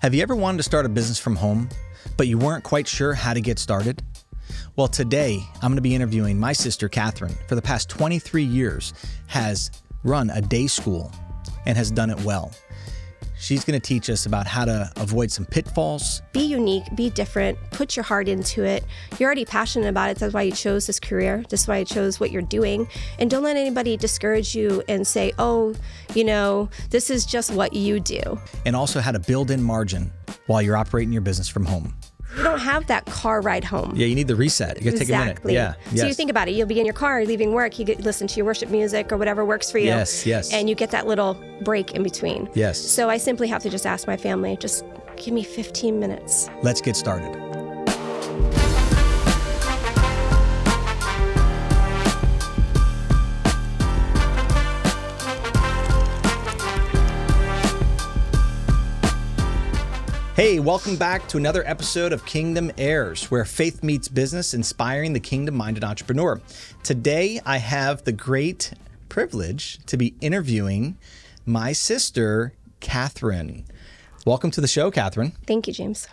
[0.00, 1.68] Have you ever wanted to start a business from home,
[2.16, 4.02] but you weren't quite sure how to get started?
[4.74, 7.36] Well, today I'm going to be interviewing my sister, Cathryn.
[7.48, 8.94] For the past 23 years,
[9.26, 9.70] has
[10.02, 11.12] run a day school
[11.66, 12.50] and has done it well.
[13.40, 16.20] She's going to teach us about how to avoid some pitfalls.
[16.32, 18.84] Be unique, be different, put your heart into it.
[19.18, 20.18] You're already passionate about it.
[20.18, 21.42] That's why you chose this career.
[21.48, 22.86] That's why you chose what you're doing.
[23.18, 25.74] And don't let anybody discourage you and say, oh,
[26.14, 28.20] you know, this is just what you do.
[28.66, 30.12] And also how to build in margin
[30.46, 31.94] while you're operating your business from home.
[32.36, 33.92] You don't have that car ride home.
[33.94, 34.78] Yeah, you need the reset.
[34.78, 35.34] You got to exactly.
[35.34, 35.76] take a minute.
[35.92, 36.00] Yeah.
[36.00, 36.52] So you think about it.
[36.52, 37.78] You'll be in your car, leaving work.
[37.78, 39.86] You get listen to your worship music or whatever works for you.
[39.86, 40.52] Yes, yes.
[40.52, 42.48] And you get that little break in between.
[42.54, 42.78] Yes.
[42.78, 44.84] So I simply have to just ask my family, just
[45.16, 46.48] give me 15 minutes.
[46.62, 47.59] Let's get started.
[60.36, 65.20] Hey, welcome back to another episode of Kingdom Heirs, where faith meets business, inspiring the
[65.20, 66.40] kingdom minded entrepreneur.
[66.84, 68.72] Today, I have the great
[69.08, 70.96] privilege to be interviewing
[71.44, 73.64] my sister, Cathryn.
[74.24, 75.32] Welcome to the show, Cathryn.
[75.46, 76.06] Thank you, James.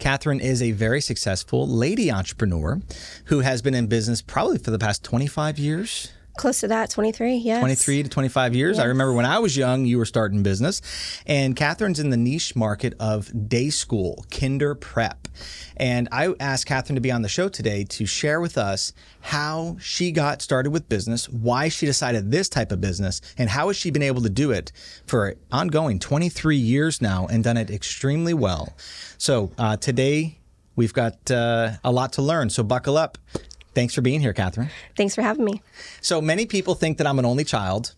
[0.00, 2.80] Cathryn is a very successful lady entrepreneur
[3.26, 6.10] who has been in business probably for the past 25 years.
[6.38, 7.58] Close to that, 23, yes.
[7.58, 8.78] 23 to 25 years.
[8.78, 10.80] I remember when I was young, you were starting business.
[11.26, 15.26] And Cathryn's in the niche market of day school, kinder prep.
[15.76, 19.78] And I asked Cathryn to be on the show today to share with us how
[19.80, 23.76] she got started with business, why she decided this type of business, and how has
[23.76, 24.70] she been able to do it
[25.06, 28.76] for ongoing 23 years now and done it extremely well.
[29.18, 30.38] So uh, today,
[30.76, 32.48] we've got uh, a lot to learn.
[32.48, 33.18] So buckle up.
[33.78, 34.70] Thanks for being here, Cathryn.
[34.96, 35.62] Thanks for having me.
[36.00, 37.94] So many people think that I'm an only child.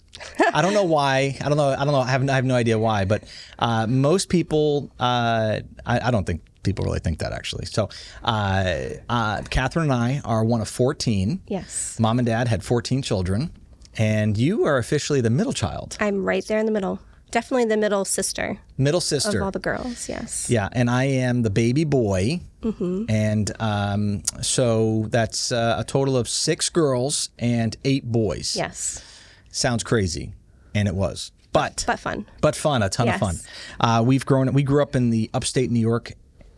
[0.52, 1.38] I don't know why.
[1.40, 1.70] I don't know.
[1.70, 2.00] I don't know.
[2.00, 3.06] I have, I have no idea why.
[3.06, 3.24] But
[3.58, 7.64] uh, most people, uh, I, I, don't think people really think that actually.
[7.64, 7.88] So,
[8.22, 11.40] uh, uh, Cathryn and I are one of 14.
[11.46, 11.98] Yes.
[11.98, 13.50] Mom and dad had 14 children,
[13.96, 15.96] and you are officially the middle child.
[15.98, 17.00] I'm right there in the middle.
[17.30, 18.58] Definitely the middle sister.
[18.76, 19.38] Middle sister.
[19.38, 20.50] Of all the girls, yes.
[20.50, 22.41] Yeah, and I am the baby boy.
[22.62, 23.04] Mm-hmm.
[23.08, 28.56] And um, so that's uh, a total of six girls and eight boys.
[28.56, 29.02] Yes.
[29.50, 30.32] Sounds crazy,
[30.74, 31.32] and it was.
[31.52, 32.26] But but fun.
[32.40, 33.16] But fun, a ton yes.
[33.16, 33.36] of fun.
[33.80, 34.52] Uh, we've grown.
[34.52, 36.12] We grew up in the upstate New York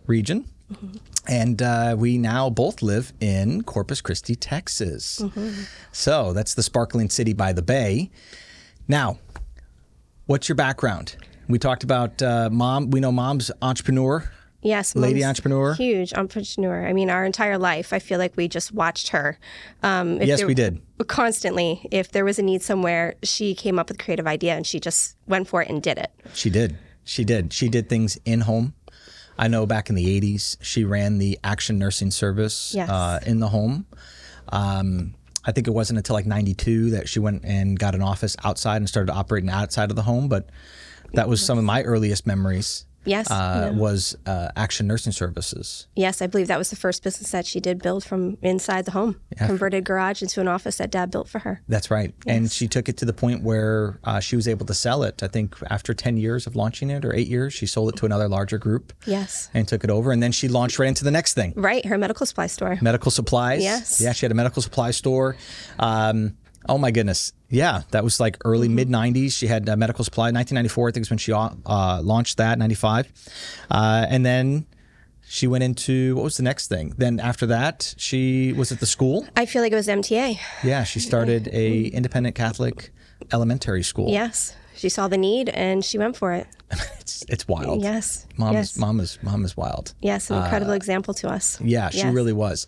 [0.07, 0.47] region.
[0.73, 0.97] Mm-hmm.
[1.29, 5.21] And uh, we now both live in Corpus Christi, Texas.
[5.23, 5.63] Mm-hmm.
[5.93, 8.11] So that's the sparkling city by the bay.
[8.89, 9.19] Now,
[10.27, 11.17] what's your background?
[11.49, 12.91] We talked about uh, mom.
[12.91, 14.31] We know mom's entrepreneur.
[14.65, 16.87] Yes, lady entrepreneur, huge entrepreneur.
[16.87, 19.37] I mean, our entire life, I feel like we just watched her.
[19.83, 21.87] Um, yes, there, we did constantly.
[21.91, 24.79] If there was a need somewhere, she came up with a creative idea and she
[24.79, 26.13] just went for it and did it.
[26.35, 26.79] She did.
[27.05, 27.53] She did.
[27.53, 28.75] She did things in home.
[29.39, 32.89] I know back in the '80s, she ran the Action Nursing Service yes.
[32.89, 33.87] uh, in the home.
[34.49, 35.15] Um,
[35.45, 38.77] I think it wasn't until like '92 that she went and got an office outside
[38.77, 40.49] and started operating outside of the home, but
[41.15, 42.87] that was some of my earliest memories.
[43.05, 43.79] Yes, uh, yeah.
[43.79, 45.87] was uh, Action Nursing Services.
[45.97, 48.93] Yes, I believe that was the first business that she did build from inside the
[48.93, 49.21] home.
[49.37, 49.47] Yeah.
[49.47, 51.63] Converted garage into an office that Dad built for her.
[51.69, 52.37] That's right, yes.
[52.37, 55.23] and she took it to the point where uh, she was able to sell it.
[55.23, 58.07] I think after ten years of launching it, or eight years, she sold it to
[58.07, 58.93] another larger group.
[59.07, 61.53] Yes, and took it over, and then she launched right into the next thing.
[61.57, 62.79] Right, her medical supply store.
[62.81, 63.63] Medical supplies.
[63.63, 64.01] Yes.
[64.01, 65.37] Yeah, she had a medical supply store.
[65.79, 66.37] Um,
[66.69, 67.33] Oh my goodness.
[67.53, 68.75] Yeah, that was like early Mm-hmm.
[68.75, 69.33] mid 90s.
[69.33, 70.25] She had uh, medical supply.
[70.33, 73.13] 1994, I think, is when she uh, launched that, 95.
[73.71, 74.67] Uh, and then
[75.29, 76.95] she went into what was the next thing?
[76.97, 79.27] Then after that, she was at the school.
[79.37, 80.39] I feel like it was MTA.
[80.65, 82.91] Yeah, she started a independent Catholic
[83.33, 84.11] elementary school.
[84.11, 84.55] Yes.
[84.75, 86.47] She saw the need and she went for it.
[87.01, 87.83] it's it's wild.
[87.83, 88.27] Yes.
[88.39, 88.73] Mom yes.
[88.73, 89.95] is mom is mom is wild.
[90.01, 91.61] Yes, an incredible uh, example to us.
[91.61, 92.15] Yeah, she yes.
[92.15, 92.67] really was.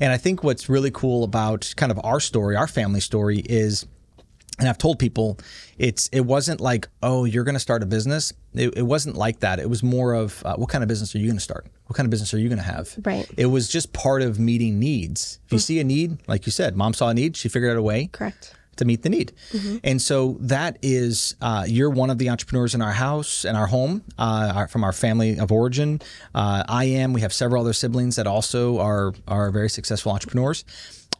[0.00, 3.86] And I think what's really cool about kind of our story, our family story is
[4.58, 5.38] and I've told people
[5.78, 8.32] it's it wasn't like oh you're going to start a business.
[8.54, 9.60] It, it, wasn't like that.
[9.60, 11.66] It was more of uh, what kind of business are you going to start?
[11.86, 12.94] What kind of business are you going to have?
[13.04, 13.28] Right.
[13.36, 15.38] It was just part of meeting needs.
[15.46, 15.62] If you mm-hmm.
[15.62, 18.08] see a need, like you said, mom saw a need, she figured out a way.
[18.10, 19.32] Correct to meet the need.
[19.52, 19.76] Mm-hmm.
[19.84, 23.66] And so that is, uh, you're one of the entrepreneurs in our house and our
[23.66, 26.00] home uh, our, from our family of origin.
[26.34, 27.12] Uh, I am.
[27.12, 30.64] We have several other siblings that also are are very successful entrepreneurs.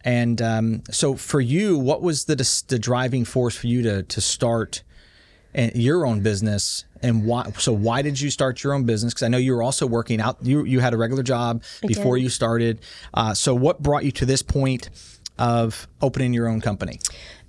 [0.04, 2.36] And um, so for you, what was the
[2.68, 4.82] the driving force for you to to start
[5.54, 6.84] your own business?
[7.02, 7.50] And why?
[7.58, 9.14] So why did you start your own business?
[9.14, 10.38] Because I know you were also working out.
[10.42, 12.80] You you had a regular job before you started.
[13.14, 14.90] Uh, so what brought you to this point?
[15.38, 17.00] of opening your own company?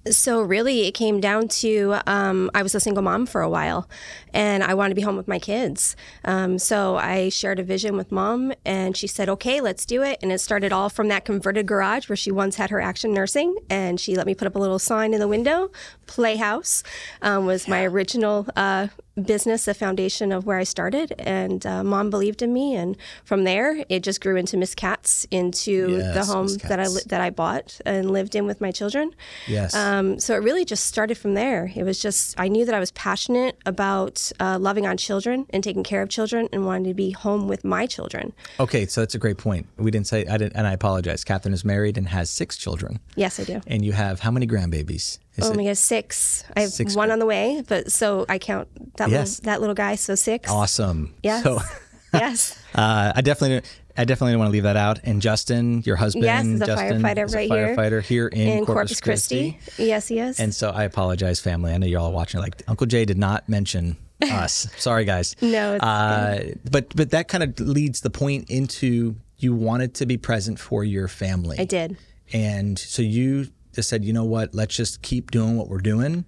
[0.07, 3.89] So really, it came down to um, I was a single mom for a while,
[4.33, 5.95] and I wanted to be home with my kids.
[6.23, 10.17] Um, so I shared a vision with mom, and she said, "Okay, let's do it."
[10.21, 13.55] And it started all from that converted garage where she once had her action nursing,
[13.69, 15.69] and she let me put up a little sign in the window.
[16.07, 16.81] Playhouse
[17.21, 18.87] um, was my original uh,
[19.21, 22.95] business, the foundation of where I started, and uh, mom believed in me, and
[23.25, 27.01] from there it just grew into Miss Cat's, into Yes, the home that I li-
[27.07, 29.13] that I bought and lived in with my children.
[29.47, 29.75] Yes.
[29.75, 31.71] Um, so it really just started from there.
[31.75, 35.63] It was just I knew that I was passionate about uh, loving on children and
[35.63, 38.33] taking care of children, and wanted to be home with my children.
[38.59, 39.67] Okay, so that's a great point.
[39.77, 41.23] We didn't say I didn't, and I apologize.
[41.25, 43.61] Cathryn is married and has six children, Yes, I do.
[43.67, 45.19] and you have how many grandbabies?
[45.39, 46.43] Is Oh my six.
[46.55, 49.39] I have Six one on the way, but so I count that Yes.
[49.39, 49.95] little that little guy.
[49.95, 50.49] So six.
[50.49, 51.13] awesome?
[51.23, 51.43] Yes.
[51.43, 51.59] So
[52.13, 52.57] yes.
[52.75, 54.99] uh, I definitely, I definitely don't want to leave that out.
[55.03, 58.27] And Justin, your husband, Yes, is a Justin, firefighter is a right here firefighter here
[58.27, 59.59] in, In Corpus, Christi.
[59.77, 60.39] Yes, he is.
[60.39, 61.71] And so I apologize, family.
[61.73, 62.39] I know you're all watching.
[62.39, 64.67] Like Uncle Jay did not mention us.
[64.77, 65.35] Sorry, guys.
[65.41, 70.05] No, it's uh, but but that kind of leads the point into you wanted to
[70.05, 71.57] be present for your family.
[71.59, 71.97] I did.
[72.33, 74.53] and so you just said, you know what?
[74.55, 76.25] Let's just keep doing what we're doing,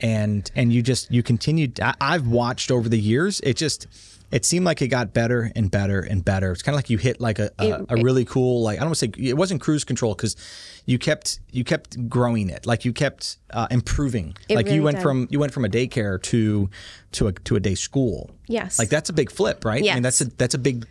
[0.00, 1.80] and and you just you continued.
[1.80, 3.40] I, I've watched over the years.
[3.40, 3.86] It just
[4.32, 6.50] it seemed like it got better and better and better.
[6.52, 8.80] It's kind of like you hit like a, a, It- a really cool like I
[8.80, 10.36] don't want to say it wasn't cruise control because
[10.84, 14.36] you kept you kept growing it like you kept uh, improving.
[14.48, 15.02] It like you went did.
[15.02, 16.68] from you went from a daycare to
[17.12, 18.30] to a to a day school.
[18.48, 18.78] Yes.
[18.78, 19.82] Like that's a big flip, right?
[19.82, 20.86] I mean that's a that's a big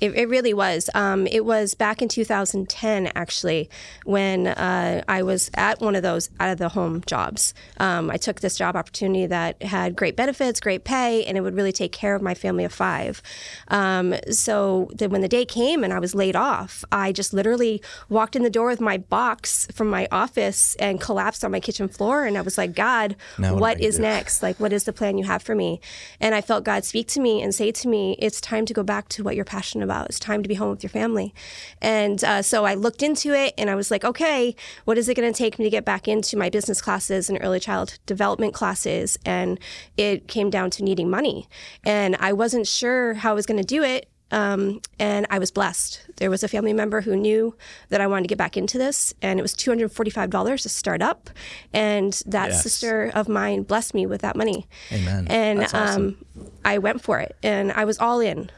[0.00, 0.90] It, it really was.
[0.94, 3.70] Um, it was back in 2010, actually,
[4.04, 7.54] when uh, I was at one of those out of the home jobs.
[7.78, 11.54] Um, I took this job opportunity that had great benefits, great pay, and it would
[11.54, 13.22] really take care of my family of five.
[13.68, 18.36] Um, so when the day came and I was laid off, I just literally walked
[18.36, 22.24] in the door with my box from my office and collapsed on my kitchen floor.
[22.24, 24.42] And I was like, God, Now what what is do?" next?
[24.42, 25.80] Like, what is the plan you have for me?
[26.20, 28.82] And I felt God speak to me and say to me, it's time to go
[28.82, 29.89] back to what you're passionate about.
[30.08, 31.34] It's time to be home with your family.
[31.82, 34.54] And uh, so I looked into it and I was like, okay,
[34.84, 37.38] what is it going to take me to get back into my business classes and
[37.42, 39.18] early child development classes?
[39.24, 39.58] And
[39.96, 41.48] it came down to needing money.
[41.84, 44.08] And I wasn't sure how I was going to do it.
[44.32, 46.02] Um, and I was blessed.
[46.18, 47.56] There was a family member who knew
[47.88, 51.30] that I wanted to get back into this, and it was $245 to start up.
[51.72, 52.62] And that Yes.
[52.62, 54.68] sister of mine blessed me with that money.
[54.92, 55.26] Amen.
[55.28, 56.02] And awesome.
[56.02, 58.50] um, I went for it, and I was all in.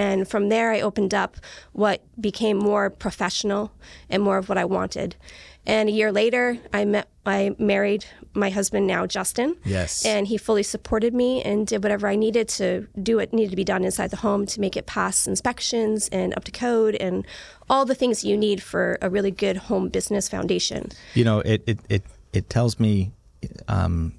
[0.00, 1.32] And from there, I opened up
[1.72, 1.98] what
[2.28, 3.62] became more professional
[4.08, 5.10] and more of what I wanted.
[5.66, 8.02] And a year later, I met, I married
[8.32, 9.56] my husband now, Justin.
[9.64, 10.06] Yes.
[10.06, 13.16] And he fully supported me and did whatever I needed to do.
[13.16, 16.44] What needed to be done inside the home to make it pass inspections and up
[16.44, 17.26] to code and
[17.68, 20.82] all the things you need for a really good home business foundation.
[21.14, 23.10] You know, it it it, it tells me
[23.68, 24.14] um,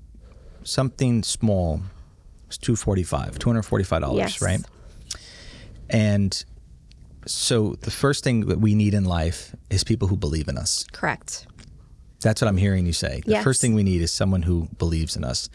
[0.63, 1.81] something small.
[2.47, 4.41] It's two forty five, two hundred forty five dollars, Yes.
[4.41, 4.61] right?
[5.91, 6.43] And
[7.27, 10.85] so the first thing that we need in life is people who believe in us.
[10.91, 11.45] Correct.
[12.21, 13.21] That's what I'm hearing you say.
[13.25, 13.43] The Yes.
[13.43, 15.49] first thing we need is someone who believes in us.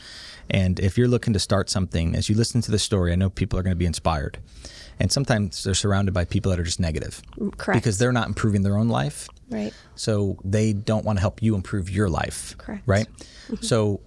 [0.50, 3.30] And if you're looking to start something, as you listen to the story, I know
[3.30, 4.38] people are going to be inspired.
[4.98, 7.80] And sometimes they're surrounded by people that are just negative mm, Correct.
[7.82, 9.28] because they're not improving their own life.
[9.50, 9.72] Right.
[9.94, 12.56] So they don't want to help you improve your life.
[12.58, 12.82] Correct.
[12.86, 13.06] Right?
[13.48, 13.64] Mm-hmm.
[13.64, 14.00] So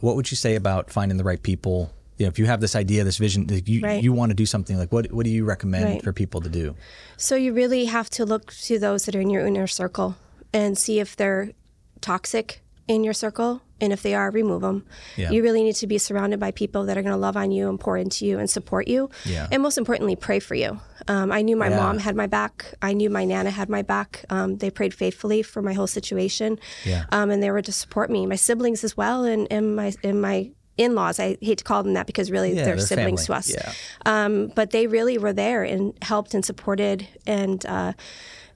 [0.00, 1.92] what would you say about finding the right people?
[2.18, 4.02] You know, if you have this idea, this vision, like you, Right.
[4.02, 6.02] you want to do something, like what, what do you recommend Right.
[6.04, 6.74] for people to do?
[7.16, 10.16] So you really have to look to those that are in your inner circle
[10.52, 11.52] and see if they're
[12.00, 13.62] toxic in your circle.
[13.80, 14.84] And if they are, remove them.
[15.16, 15.30] Yeah.
[15.32, 17.68] You really need to be surrounded by people that are going to love on you
[17.68, 19.10] and pour into you and support you.
[19.24, 19.48] Yeah.
[19.50, 20.78] And most importantly, pray for you.
[21.08, 21.78] Um, I knew my Yeah.
[21.78, 22.74] mom had my back.
[22.80, 24.24] I knew my nana had my back.
[24.30, 26.60] Um, they prayed faithfully for my whole situation.
[26.84, 27.06] Yeah.
[27.10, 30.22] Um, and they were to support me, my siblings as well, and, and my and
[30.22, 31.20] my in-laws.
[31.20, 33.42] I hate to call them that because really Yeah, they're, siblings family.
[33.42, 33.50] to us.
[33.54, 33.72] Yeah.
[34.06, 37.92] Um, but they really were there and helped and supported, and uh,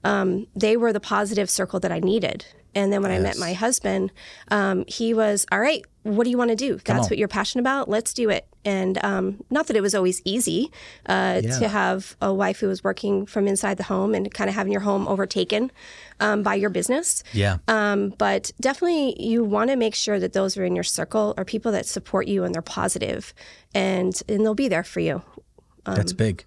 [0.03, 2.45] um, they were the positive circle that I needed.
[2.75, 4.11] And then when I met my husband,
[4.49, 5.83] um, he was all right.
[6.15, 6.79] What do you want to do?
[6.85, 7.89] That's what you're passionate about.
[7.89, 8.47] Let's do it.
[8.65, 10.71] And um, not that it was always easy
[11.07, 11.59] uh, Yeah.
[11.59, 14.71] to have a wife who was working from inside the home and kind of having
[14.71, 15.71] your home overtaken
[16.19, 17.23] um, by your business.
[17.33, 17.57] Yeah.
[17.67, 21.33] Um, but definitely, you want to make sure that those who are in your circle
[21.37, 23.33] are people that support you and they're positive,
[23.73, 25.21] and and they'll be there for you.
[25.85, 26.43] That's big.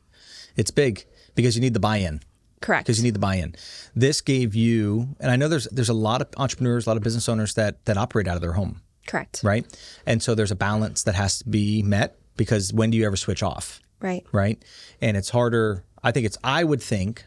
[0.56, 2.20] It's big because you need the buy in.
[2.60, 2.84] Correct.
[2.86, 3.54] because you need the buy-in.
[3.96, 7.02] This gave you, and I know there's there's a lot of entrepreneurs, a lot of
[7.02, 9.40] business owners that that operate out of their home, Correct.
[9.42, 9.66] right?
[10.06, 13.16] And so there's a balance that has to be met because when do you ever
[13.16, 14.24] switch off, Right.
[14.32, 14.62] right?
[15.00, 15.84] And it's harder.
[16.02, 16.38] I think it's.
[16.44, 17.24] I would think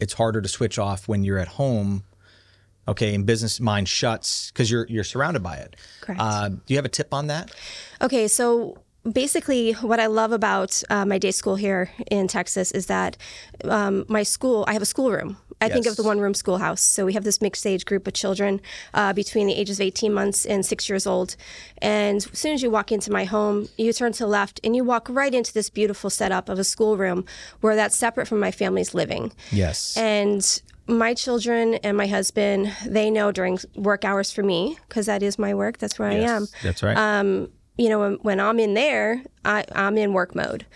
[0.00, 2.04] it's harder to switch off when you're at home
[2.86, 5.74] Okay, and business mind shuts because you're you're surrounded by it.
[6.02, 6.20] Correct.
[6.20, 7.50] Uh, do you have a tip on that?
[8.02, 8.76] Okay, so
[9.10, 13.16] basically, what I love about uh, my day school here in Texas is that
[13.64, 15.38] um, my school, I have a schoolroom.
[15.64, 16.80] I think of the one room schoolhouse.
[16.80, 18.60] So we have this mixed age group of children
[18.92, 21.36] uh, between the ages of 18 months and six years old.
[21.78, 24.74] And as soon as you walk into my home, you turn to the left and
[24.76, 27.24] you walk right into this beautiful setup of a schoolroom
[27.60, 29.32] where that's separate from my family's living.
[29.50, 29.96] Yes.
[29.96, 35.22] And my children and my husband, they know during work hours for me, because that
[35.22, 36.96] is my work, that's where I am That's right.
[36.96, 40.66] Um, you know, when, when I'm in there, I, I'm in work mode.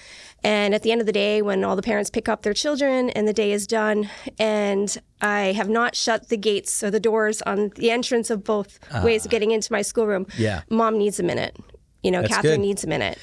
[0.45, 3.11] And at the end of the day, when all the parents pick up their children
[3.11, 7.43] and the day is done, and I have not shut the gates or the doors
[7.43, 10.35] on the entrance of both ways of getting into my schoolroom, Ah.
[10.39, 10.61] Yeah.
[10.71, 11.57] mom needs a minute.
[12.05, 12.61] You know, That's Cathryn good.
[12.61, 13.19] needs a minute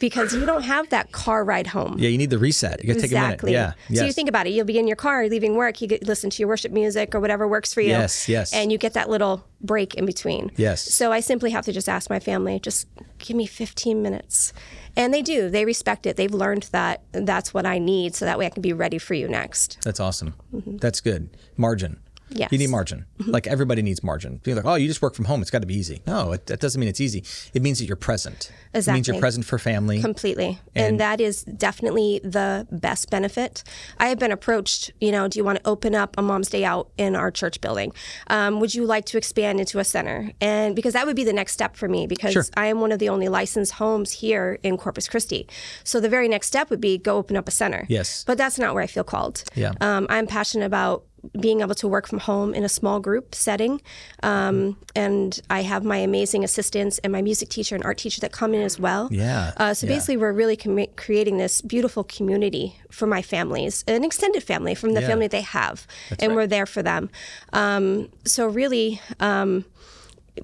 [0.00, 1.96] because you don't have that car ride home.
[1.98, 2.82] yeah, you need the reset.
[2.82, 3.54] You got to take Exactly.
[3.54, 3.74] a minute.
[3.88, 4.00] Yeah.
[4.00, 4.50] So you think about it.
[4.50, 5.80] You'll be in your car leaving work.
[5.80, 7.90] You get, listen to your worship music or whatever works for you.
[7.90, 8.52] Yes, yes.
[8.52, 10.50] And you get that little break in between.
[10.56, 10.82] Yes.
[10.82, 12.88] So I simply have to just ask my family, just
[13.26, 14.52] give me 15 minutes.
[14.96, 15.50] And they do.
[15.50, 16.16] They respect it.
[16.16, 19.14] They've learned that that's what I need so that way I can be ready for
[19.14, 19.78] you next.
[19.82, 20.34] That's awesome.
[20.54, 20.78] Mm-hmm.
[20.78, 21.36] That's good.
[21.56, 22.00] Margin.
[22.30, 22.50] Yes.
[22.52, 23.06] You need margin.
[23.26, 24.40] Like everybody needs margin.
[24.44, 25.42] You're like, oh, you just work from home.
[25.42, 26.02] It's got to be easy.
[26.06, 27.24] No, it, that doesn't mean it's easy.
[27.54, 28.50] It means that you're present.
[28.74, 30.00] It means you're present for family.
[30.00, 30.58] Completely.
[30.74, 33.62] And, that is definitely the best benefit.
[33.98, 36.64] I have been approached, you know, do you want to open up a mom's day
[36.64, 37.92] out in our church building?
[38.28, 40.32] Um, would you like to expand into a center?
[40.40, 42.44] And because that would be the next step for me because Sure.
[42.56, 45.48] I am one of the only licensed homes here in Corpus Christi.
[45.84, 47.84] So the very next step would be go open up a center.
[47.88, 48.24] Yes.
[48.24, 49.44] But that's not where I feel called.
[49.54, 49.72] Yeah.
[49.80, 51.04] Um, I'm passionate about
[51.40, 53.80] being able to work from home in a small group setting.
[54.22, 58.32] Um, and I have my amazing assistants and my music teacher and art teacher that
[58.32, 59.08] come in as well.
[59.10, 59.94] Yeah, Uh, so yeah.
[59.94, 64.94] basically, we're really commi- creating this beautiful community for my families, an extended family from
[64.94, 65.06] the Yeah.
[65.08, 65.86] family they have,
[66.18, 66.36] and right.
[66.36, 67.10] we're there for them.
[67.52, 69.00] Um, so really.
[69.20, 69.64] Um,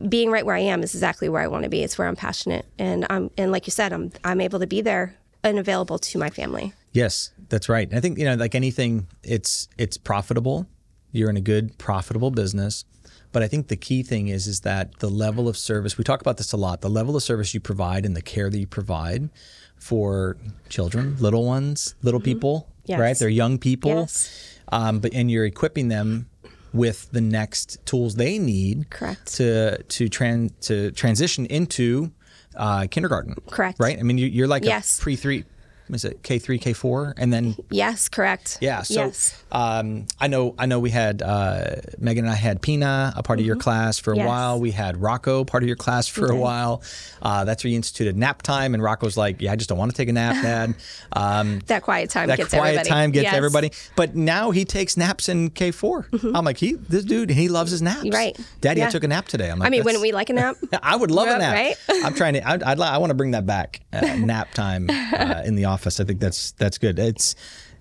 [0.08, 1.82] being right where I am is exactly where I want to be.
[1.82, 4.80] It's where I'm passionate, and I'm, and like you said, I'm, I'm able to be
[4.80, 6.72] there and available to my family.
[6.92, 7.92] Yes, that's right.
[7.92, 10.66] I think you know, like anything, it's it's profitable.
[11.12, 12.84] You're in a good, profitable business.
[13.30, 15.96] But I think the key thing is is that the level of service.
[15.96, 16.80] We talk about this a lot.
[16.82, 19.30] The level of service you provide and the care that you provide
[19.76, 20.36] for
[20.68, 22.98] children, little ones, little people, Yes.
[23.00, 23.18] right?
[23.18, 23.90] They're young people.
[23.92, 24.58] Yes.
[24.70, 26.28] Um, but and you're equipping them
[26.72, 29.34] with the next tools they need Correct.
[29.34, 32.12] to to tran to transition into
[32.56, 33.34] uh, kindergarten.
[33.50, 33.78] Correct.
[33.80, 33.98] Right.
[33.98, 34.98] I mean, you, you're like Yes.
[34.98, 35.44] a pre three.
[35.90, 38.58] Is it K three K four and then Yes, correct.
[38.60, 38.82] yeah.
[38.82, 39.42] So yes.
[39.52, 43.40] um, I know I know we had uh, Megan and I had Pina a part
[43.40, 44.20] of your class for a Mm-hmm.
[44.20, 44.28] Yes.
[44.28, 44.60] while.
[44.60, 46.82] We had Rocco part of your class for a while.
[47.20, 49.90] Uh, that's where you instituted nap time, and Rocco's like, "Yeah, I just don't want
[49.90, 50.74] to take a nap, Dad."
[51.12, 52.88] Um, that quiet time that gets quiet everybody.
[52.88, 53.34] time gets Yes.
[53.34, 53.70] everybody.
[53.96, 57.70] But now he takes naps in K 4 I'm like, he this dude, he loves
[57.70, 58.08] his naps.
[58.10, 58.38] Right.
[58.60, 59.50] Daddy, I took a nap today.
[59.50, 60.56] I'm like, I mean, "That's- wouldn't we like a nap?
[60.82, 61.54] I would love a Yeah, nap.
[61.54, 61.76] right?
[62.04, 62.48] I'm trying to.
[62.48, 63.80] I'd, I'd, li- I want to bring that back.
[63.92, 65.71] Uh, nap time uh, in the office.
[66.00, 66.98] I think that's that's good.
[66.98, 67.34] It's.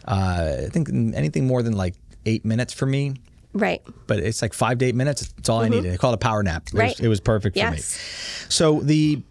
[0.04, 1.94] Uh, I think anything more than like
[2.26, 3.14] eight minutes for me,
[3.54, 3.84] right.
[4.08, 5.32] but it's like five to eight minutes.
[5.38, 5.94] It's all I needed.
[5.94, 6.64] I call it a power nap.
[6.64, 6.78] It, Mm-hmm.
[6.80, 6.98] Right.
[6.98, 7.78] was, it was perfect for me.
[8.50, 9.22] So the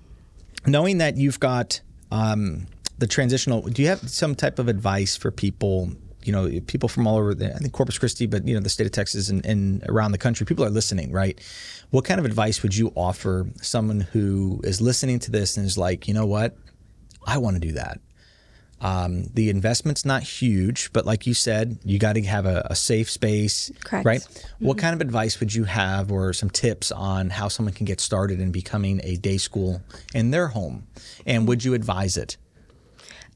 [0.66, 1.80] knowing that you've got
[2.12, 5.90] um, the transitional, do you have some type of advice for people?
[6.22, 8.68] You know, people from all over, the, I think Corpus Christi, but you know, the
[8.68, 11.40] state of Texas and, and around the country, people are listening, right?
[11.90, 15.78] What kind of advice would you offer someone who is listening to this and is
[15.78, 16.56] like, you know what,
[17.26, 18.00] I want to do that?
[18.80, 22.76] Um, the investment's not huge, but like you said, you got to have a, a
[22.76, 24.06] safe space, Correct.
[24.06, 24.46] right?
[24.58, 28.00] What kind of advice would you have, or some tips on how someone can get
[28.00, 29.82] started in becoming a day school
[30.14, 30.86] in their home?
[31.26, 32.36] And would you advise it?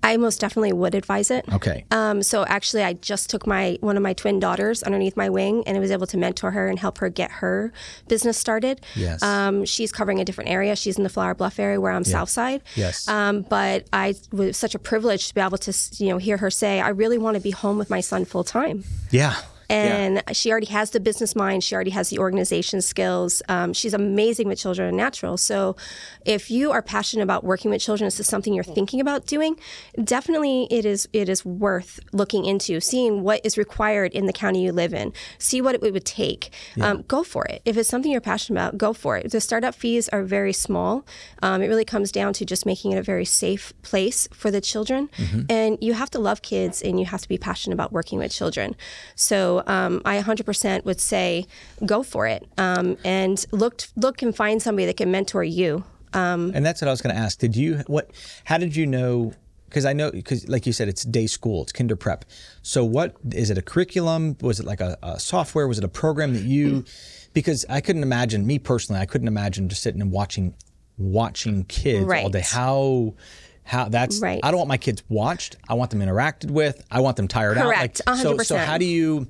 [0.04, 1.44] I most definitely would advise it.
[1.52, 1.84] Okay.
[1.90, 5.64] Um, so actually, I just took my one of my twin daughters underneath my wing,
[5.66, 7.72] and I was able to mentor her and help her get her
[8.06, 8.80] business started.
[8.94, 9.22] Yes.
[9.22, 10.76] Um, she's covering a different area.
[10.76, 12.62] She's in the Flower Bluff area where I'm South Side.
[12.76, 13.08] Yes.
[13.08, 16.50] Um, but I was such a privilege to be able to, you know, hear her
[16.50, 19.36] say, "I really want to be home with my son full time." yeah.
[19.68, 21.64] And she already has the business mind.
[21.64, 23.42] She already has the organization skills.
[23.48, 25.36] Um, she's amazing with children and natural.
[25.36, 25.76] So,
[26.24, 29.56] if you are passionate about working with children, this is something you're thinking about doing.
[30.02, 34.62] Definitely, it is it is worth looking into, seeing what is required in the county
[34.62, 36.50] you live in, see what it would take.
[36.80, 37.62] Um, go for it.
[37.64, 39.30] If it's something you're passionate about, go for it.
[39.30, 41.04] The startup fees are very small.
[41.42, 44.60] Um, it really comes down to just making it a very safe place for the
[44.60, 45.08] children,
[45.48, 48.32] and you have to love kids and you have to be passionate about working with
[48.32, 48.74] children.
[49.14, 51.46] So um, I 100% would say
[51.84, 55.84] go for it um, and look look and find somebody that can mentor you.
[56.54, 57.38] And that's what I was going to ask.
[57.38, 58.10] Did you what?
[58.44, 59.32] How did you know?
[59.68, 62.24] Because I know, because like you said, it's day school, it's kinder prep.
[62.62, 63.58] So what is it?
[63.58, 64.36] A curriculum?
[64.40, 65.66] Was it like a, a software?
[65.66, 66.84] Was it a program that you
[67.32, 69.00] because I couldn't imagine me personally.
[69.00, 70.54] I couldn't imagine just sitting and watching
[70.96, 72.42] watching kids all day.
[72.46, 73.14] How
[73.64, 74.40] how that's Right.
[74.42, 75.56] I don't want my kids watched.
[75.68, 76.84] I want them interacted with.
[76.90, 78.00] I want them tired Correct.
[78.06, 78.18] out.
[78.18, 78.64] so so 100%.
[78.64, 79.26] how do you?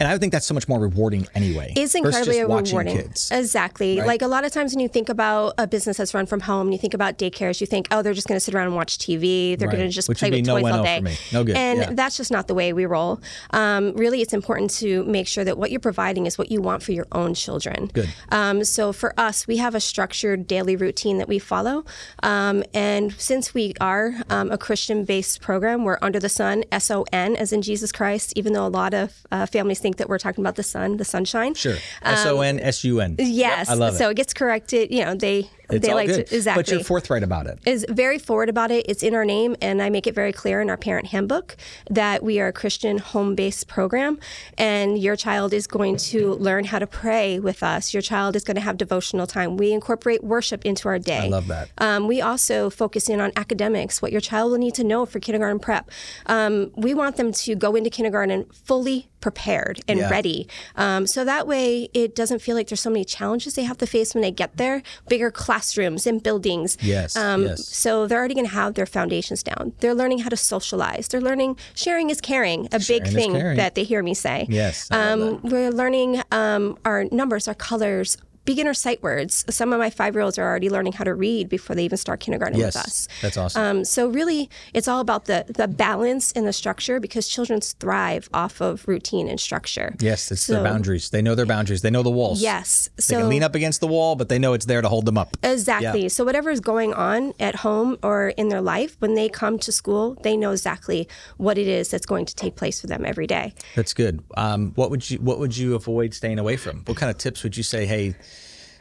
[0.00, 1.72] And I think that's so much more rewarding anyway.
[1.76, 3.02] It's incredibly just watching rewarding.
[3.08, 3.30] Kids.
[3.32, 3.98] Exactly.
[3.98, 4.06] right?
[4.06, 6.68] Like a lot of times when you think about a business that's run from home,
[6.68, 8.76] and you think about daycares, you think, oh, they're just going to sit around and
[8.76, 9.58] watch TV.
[9.58, 10.98] They're going to just Which play with no toys all day.
[10.98, 11.16] for me.
[11.32, 11.56] No good.
[11.56, 11.90] And Yeah.
[11.94, 13.20] that's just not the way we roll.
[13.50, 16.82] Um, really, it's important to make sure that what you're providing is what you want
[16.82, 17.90] for your own children.
[17.92, 18.08] Good.
[18.30, 21.84] Um, so for us, we have a structured daily routine that we follow.
[22.22, 26.90] Um, and since we are um, a Christian based program, we're under the sun, S
[26.90, 30.08] O N, as in Jesus Christ, even though a lot of uh, families think that
[30.08, 31.54] we're talking about the sun, the sunshine.
[31.54, 31.76] Sure.
[32.02, 33.16] S O N S U N.
[33.18, 33.68] Um, Yes.
[33.68, 33.98] I love it.
[33.98, 34.90] So it gets corrected.
[34.92, 36.26] You know, they It's they like good.
[36.26, 36.62] to exactly.
[36.62, 37.58] But you're forthright about it.
[37.66, 38.86] is very forward about it.
[38.88, 41.56] It's in our name, and I make it very clear in our parent handbook
[41.90, 44.18] that we are a Christian home based program,
[44.56, 47.92] and your child is going to learn how to pray with us.
[47.92, 49.56] Your child is going to have devotional time.
[49.56, 51.18] We incorporate worship into our day.
[51.26, 51.68] I love that.
[51.78, 55.20] Um, we also focus in on academics, what your child will need to know for
[55.20, 55.90] kindergarten prep.
[56.26, 60.08] Um, we want them to go into kindergarten fully prepared and Yeah.
[60.10, 60.46] ready.
[60.76, 63.86] Um, so that way it doesn't feel like there's so many challenges they have to
[63.86, 66.76] face when they get there, bigger classrooms and buildings.
[66.80, 67.66] Yes, Um, yes.
[67.68, 69.72] So they're already going to have their foundations down.
[69.80, 71.08] They're learning how to socialize.
[71.08, 74.46] They're learning sharing is caring, a Sharing big thing that they hear me say.
[74.48, 78.16] Yes, Um, we're learning um, our numbers, our colors,
[78.48, 79.44] beginner sight words.
[79.50, 81.98] Some of my five year olds are already learning how to read before they even
[81.98, 82.74] start kindergarten Yes.
[82.74, 83.08] with us.
[83.20, 83.62] That's awesome.
[83.62, 88.24] Um, so really, it's all about the the balance and the structure because children thrive
[88.32, 89.88] off of routine and structure.
[90.00, 91.10] yes, it's their boundaries.
[91.10, 91.82] They know their boundaries.
[91.82, 92.40] They know the walls.
[92.40, 92.88] Yes.
[92.98, 95.04] so, They can lean up against the wall, but they know it's there to hold
[95.04, 95.36] them up.
[95.42, 96.08] Exactly.
[96.08, 99.70] So whatever is going on at home or in their life, when they come to
[99.72, 103.26] school, they know exactly what it is that's going to take place for them every
[103.26, 103.52] day.
[103.76, 104.14] That's good.
[104.36, 106.74] Um, what would you What would you avoid staying away from?
[106.86, 107.84] What kind of tips would you say?
[107.86, 108.14] Hey,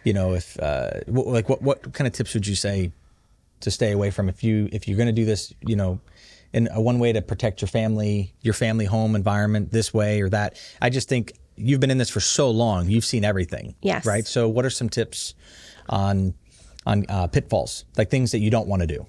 [0.08, 2.94] you know, if uh, what, like what what kind of tips would you say
[3.60, 5.54] to stay away from if you if you're going to do this?
[5.60, 6.00] You know,
[6.54, 10.30] in a one way to protect your family, your family home environment, this way or
[10.30, 10.58] that.
[10.82, 12.90] I just think you've been in this for so long.
[12.90, 13.76] You've seen everything.
[13.82, 14.06] Yes.
[14.06, 14.26] Right.
[14.26, 15.34] So, what are some tips
[15.90, 16.34] on
[16.86, 19.06] on uh, pitfalls, like things that you don't want to do,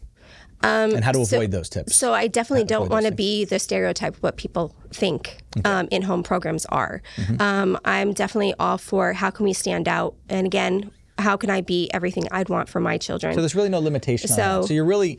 [0.62, 1.96] and how to Um, so- avoid those tips?
[1.96, 6.22] So I definitely don't want to be the stereotype of what people think um, in-home
[6.22, 7.02] programs are.
[7.16, 7.40] Mm-hmm.
[7.42, 11.60] Um, I'm definitely all for how can we stand out, and again, how can I
[11.60, 13.34] be everything I'd want for my children.
[13.34, 14.68] so there's really no limitation on So- that.
[14.68, 15.18] So you're really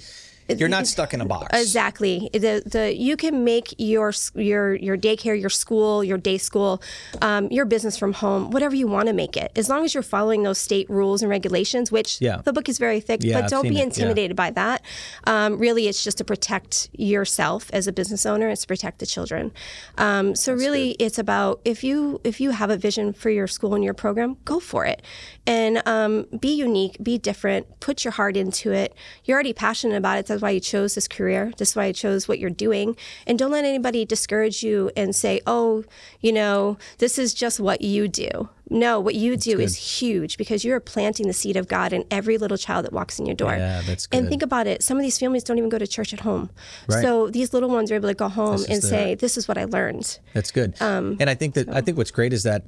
[0.58, 1.48] you're not stuck in a box.
[1.60, 2.30] Exactly.
[2.34, 6.82] The the you can make your your your daycare, your school, your day school,
[7.22, 10.04] um, your business from home, whatever you want to make it, as long as you're
[10.04, 11.92] following those state rules and regulations.
[11.92, 12.42] Which Yeah.
[12.44, 13.84] the book is very thick, Yeah, but I've don't be it, yeah.
[13.84, 14.84] intimidated by that.
[15.26, 18.50] Um, really, it's just to protect yourself as a business owner.
[18.50, 19.52] It's to protect the children.
[19.98, 23.76] Um, so really, it's about if you if you have a vision for your school
[23.76, 25.02] and your program, go for it,
[25.46, 28.94] and um, be unique, be different, put your heart into it.
[29.26, 30.28] You're already passionate about it.
[30.40, 31.52] That's why you chose this career.
[31.58, 32.96] That's why you chose what you're doing.
[33.28, 35.84] And don't let anybody discourage you and say, "Oh,
[36.22, 40.64] you know, this is just what you do." No, what you do is huge because
[40.64, 43.52] you're planting the seed of God in every little child that walks in your door.
[43.54, 44.18] Yeah, that's good.
[44.18, 44.82] And think about it.
[44.82, 46.52] Some of these families don't even go to church at home.
[46.88, 47.02] Right.
[47.02, 49.58] So these little ones are able to go home and their- say, "This is what
[49.58, 50.80] I learned." That's good.
[50.82, 52.64] Um, and I think that I think what's great is that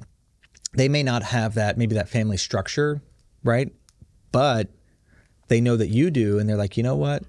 [0.76, 3.00] they may not have that maybe that family structure,
[3.42, 3.72] right?
[4.30, 4.68] But
[5.48, 7.22] they know that you do, and they're like, you know what?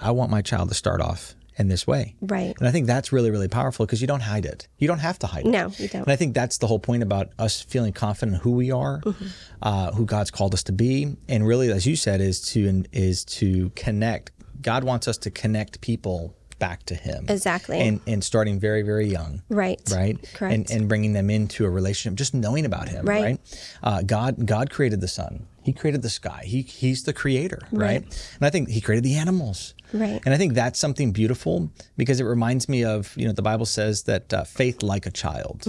[0.00, 2.14] I want my child to start off in this way.
[2.22, 2.54] Right.
[2.58, 4.66] And I think that's really, really powerful because you don't hide it.
[4.78, 5.50] You don't have to hide it.
[5.50, 6.02] No, you don't.
[6.02, 9.00] And I think that's the whole point about us feeling confident in who we are,
[9.00, 9.26] Mm-hmm.
[9.62, 13.24] uh, who God's called us to be, and really, as you said, is to is
[13.26, 14.32] to connect.
[14.62, 17.24] God wants us to connect people back to Him.
[17.28, 17.80] Exactly.
[17.80, 19.80] And and starting very, very young Right.
[19.90, 20.18] right?
[20.34, 20.54] Correct.
[20.54, 23.22] And and bringing them into a relationship, just knowing about Him, Right.
[23.22, 23.68] right?
[23.82, 25.46] Uh, God God created the sun.
[25.62, 26.42] He created the sky.
[26.44, 28.02] He He's the creator, right?
[28.02, 28.32] Right.
[28.38, 29.74] And I think He created the animals.
[29.92, 30.20] Right.
[30.24, 33.66] And I think that's something beautiful because it reminds me of you know the Bible
[33.66, 35.64] says that uh, faith like a child.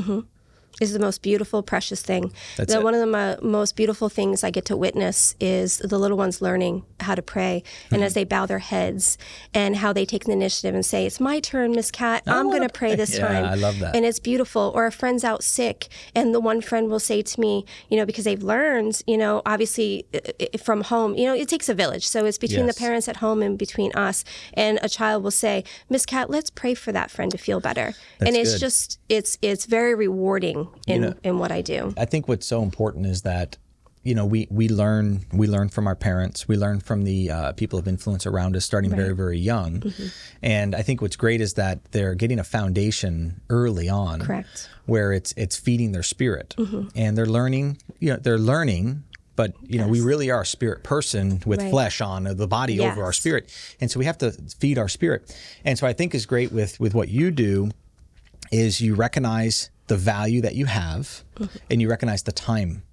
[0.82, 2.34] Is the most beautiful, precious thing.
[2.58, 2.82] That's the.
[2.82, 6.42] One of the mo- most beautiful things I get to witness is the little ones
[6.42, 8.04] learning how to pray, and Mm-hmm.
[8.04, 9.18] as they bow their heads,
[9.54, 12.24] and how they take the initiative and say, "It's my turn, Miss Cat.
[12.28, 13.96] I'm going to pray this pray." Yeah, time." I love that.
[13.96, 14.72] And it's beautiful.
[14.76, 18.06] Or a friend's out sick, and the one friend will say to me, you know,
[18.06, 20.06] because they've learned, you know, obviously
[20.64, 22.08] from home, you know, it takes a village.
[22.08, 22.76] So it's between Yes.
[22.76, 24.24] the parents at home and between us.
[24.56, 27.94] And a child will say, "Miss Cat, let's pray for that friend to feel better."
[28.20, 28.60] and it's good.
[28.60, 31.94] just it's it's very rewarding in know- in what I do.
[31.98, 33.58] I think what's so important is that
[34.04, 37.52] you know we we learn we learn from our parents we learn from the uh,
[37.54, 40.08] people of influence around us starting very very young Mm-hmm.
[40.42, 44.48] and i think what's great is that they're getting a foundation early on Correct.
[44.50, 44.92] Mm-hmm.
[44.92, 46.56] where it's it's feeding their spirit
[46.96, 49.04] and they're learning you know they're learning
[49.36, 51.70] but you know we really are a spirit person with Right.
[51.70, 55.32] flesh on the body over our spirit and so we have to feed our spirit
[55.64, 57.70] and so i think is great with with what you do
[58.52, 61.58] is you recognize the value that you have Mm-hmm.
[61.70, 62.84] and you recognize the time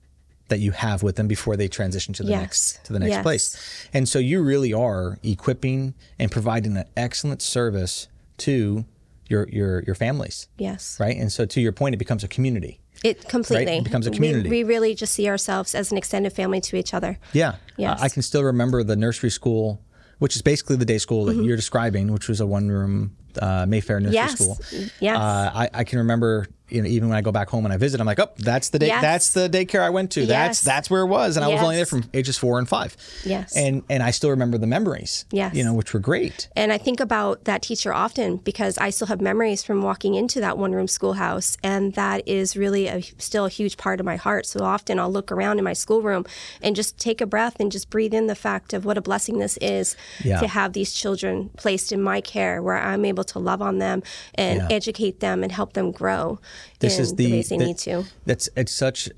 [0.49, 2.41] that you have with them before they transition to the Yes.
[2.41, 3.23] next to the next Yes.
[3.23, 3.57] place.
[3.93, 8.85] And so you really are equipping and providing an excellent service to
[9.29, 10.97] your your your families, Yes.
[10.99, 11.17] right?
[11.17, 12.81] And so to your point it becomes a community.
[13.05, 14.49] It completely It becomes a community.
[14.49, 17.19] We, really just see ourselves as an extended family to each other.
[17.33, 17.57] Yeah.
[17.77, 18.01] Yes.
[18.01, 19.81] I I can still remember the nursery school
[20.19, 23.67] which is basically the day school that you're describing, which was a one room uh,
[23.69, 24.29] Mayfair nursery Mm-hmm.
[24.29, 24.39] Yes.
[24.41, 24.59] school.
[25.01, 25.17] Yes.
[25.17, 27.77] Uh, I, I can remember, you know, even when I go back home and I
[27.77, 29.03] visit, I'm like, oh, that's the day, Yes.
[29.03, 30.27] that's the daycare I went to.
[30.27, 30.61] That's Yes.
[30.61, 32.97] that's where it was, and I was only there from ages four and five.
[33.25, 33.57] Yes.
[33.57, 35.25] And and I still remember the memories.
[35.31, 35.55] Yes.
[35.55, 36.49] You know, which were great.
[36.57, 40.41] And I think about that teacher often because I still have memories from walking into
[40.41, 41.57] that one room schoolhouse.
[41.63, 44.47] And that is really a, still a huge part of my heart.
[44.47, 46.25] So often I'll look around in my schoolroom
[46.63, 49.39] and just take a breath and just breathe in the fact of what a blessing
[49.39, 50.41] this is Yeah.
[50.41, 54.03] to have these children placed in my care where I'm able to love on them
[54.35, 54.69] and Yeah.
[54.71, 56.39] educate them and help them grow
[56.81, 58.05] This is the, ways they the- need to.
[58.27, 59.09] That's it's such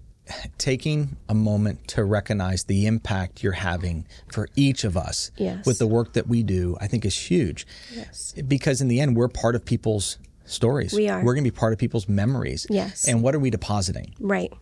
[0.58, 5.66] taking a moment to recognize the impact you're having for each of us Yes.
[5.66, 6.76] with the work that we do.
[6.80, 7.66] I think is huge.
[7.94, 8.34] Yes.
[8.46, 10.92] Because in the end, we're part of people's stories.
[10.92, 11.18] We are.
[11.24, 12.66] We're going to be part of people's memories.
[12.70, 13.08] Yes.
[13.08, 14.14] And what are we depositing?
[14.20, 14.52] Right.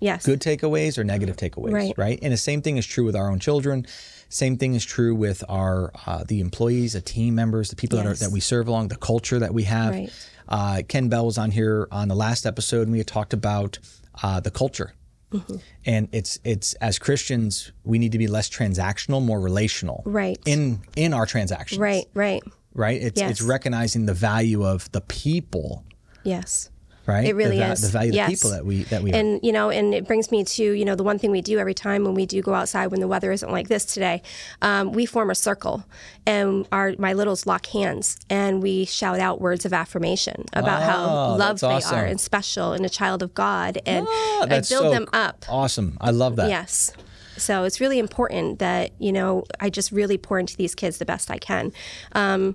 [0.00, 0.26] Yes.
[0.26, 1.94] good takeaways or negative takeaways, Right.
[1.96, 2.18] right?
[2.20, 3.86] And the same thing is true with our own children.
[4.28, 8.06] Same thing is true with our uh, the employees, the team members, the people that
[8.06, 9.92] are that we serve along, the culture that we have.
[9.94, 10.12] Right.
[10.48, 13.78] Uh, Ken Bell was on here on the last episode, and we had talked about
[14.22, 14.94] uh, the culture.
[15.32, 15.56] Mm-hmm.
[15.84, 20.02] And it's it's as Christians, we need to be less transactional, more relational.
[20.04, 20.38] Right.
[20.46, 21.80] In in our transactions.
[21.80, 22.06] Right.
[22.14, 22.42] Right.
[22.72, 23.02] Right.
[23.02, 25.84] It's it's recognizing the value of the people.
[26.22, 26.70] Yes.
[27.06, 27.26] Right.
[27.26, 27.82] It really the, is.
[27.82, 29.16] the value of the people that we that we are.
[29.16, 31.58] and you know and it brings me to you know the one thing we do
[31.58, 34.22] every time when we do go outside when the weather isn't like this today
[34.62, 35.84] um, we form a circle
[36.24, 40.86] and our my littles lock hands and we shout out words of affirmation about Oh,
[40.86, 41.98] how loved they awesome.
[41.98, 45.98] are and special and a child of god and I build so them up Awesome.
[46.00, 46.48] I love that.
[46.48, 46.90] yes
[47.36, 51.04] so it's really important that you know i just really pour into these kids the
[51.04, 51.72] best i can
[52.12, 52.54] um,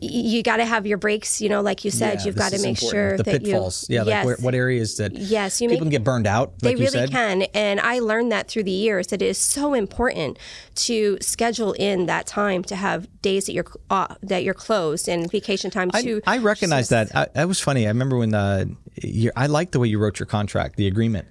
[0.00, 2.58] you got to have your breaks you know like you said Yeah, you've got to
[2.58, 2.90] make important.
[2.90, 3.86] sure the that pitfalls.
[3.88, 4.14] you Yeah, yes.
[4.14, 6.58] like where, what areas that Yes, you people make- can get burned out.
[6.60, 7.42] They like you really can.
[7.54, 10.38] And I learned that through the years that it is so important
[10.76, 15.30] to schedule in that time to have days that you're uh, that you're closed and
[15.30, 16.20] vacation time I, too.
[16.26, 17.14] I recognize that.
[17.14, 17.86] I, that was funny.
[17.86, 18.64] I remember when uh,
[19.02, 21.28] you I like the way you wrote your contract, the agreement.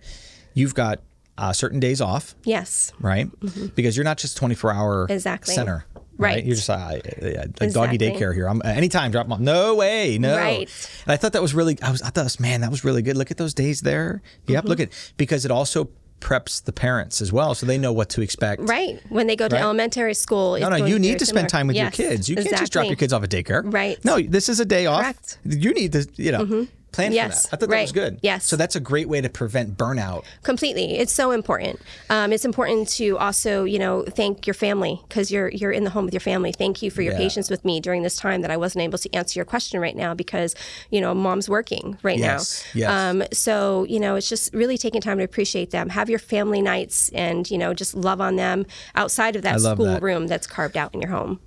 [0.53, 0.99] You've got
[1.37, 2.91] uh, certain days off, Yes.
[2.99, 3.27] right?
[3.75, 5.13] Because you're not just 24 hour Mm-hmm.
[5.13, 5.55] Exactly.
[5.55, 5.85] center.
[6.21, 6.43] Right.
[6.45, 8.47] You're just uh, uh, like doggy daycare here.
[8.47, 9.39] I'm anytime drop them off.
[9.39, 10.35] No way, no.
[10.37, 10.69] Right.
[11.05, 11.77] And I thought that was really.
[11.81, 12.01] I was.
[12.01, 13.17] I thought, man, that was really good.
[13.17, 14.21] Look at those days there.
[14.47, 14.59] Yep.
[14.63, 14.67] Mm-hmm.
[14.69, 18.21] Look at because it also preps the parents as well, so they know what to
[18.21, 18.61] expect.
[18.69, 19.01] Right.
[19.09, 19.61] When they go to Right.
[19.63, 20.55] elementary school.
[20.59, 22.29] No, no, you need to spend time with your kids.
[22.29, 23.63] You can't just drop your kids off at daycare.
[23.65, 23.97] Right.
[24.05, 25.01] No, this is a day off.
[25.01, 25.39] Correct.
[25.43, 27.47] You need to, you know, plan Yes, for that.
[27.47, 28.19] I thought that was good.
[28.21, 28.45] Yes.
[28.45, 30.23] So that's a great way to prevent burnout.
[30.43, 30.97] Completely.
[30.97, 31.79] It's so important.
[32.09, 35.89] Um, it's important to also, you know, thank your family because you're you're in the
[35.89, 36.51] home with your family.
[36.51, 37.19] Thank you for your Yeah.
[37.19, 39.95] patience with me during this time that I wasn't able to answer your question right
[39.95, 40.55] now because,
[40.89, 42.79] you know, mom's working right Yes, now.
[42.79, 42.89] yes.
[42.91, 45.89] Um, so, you know, it's just really taking time to appreciate them.
[45.89, 49.85] Have your family nights and, you know, just love on them outside of that school
[49.85, 50.01] that.
[50.01, 51.39] room that's carved out in your home.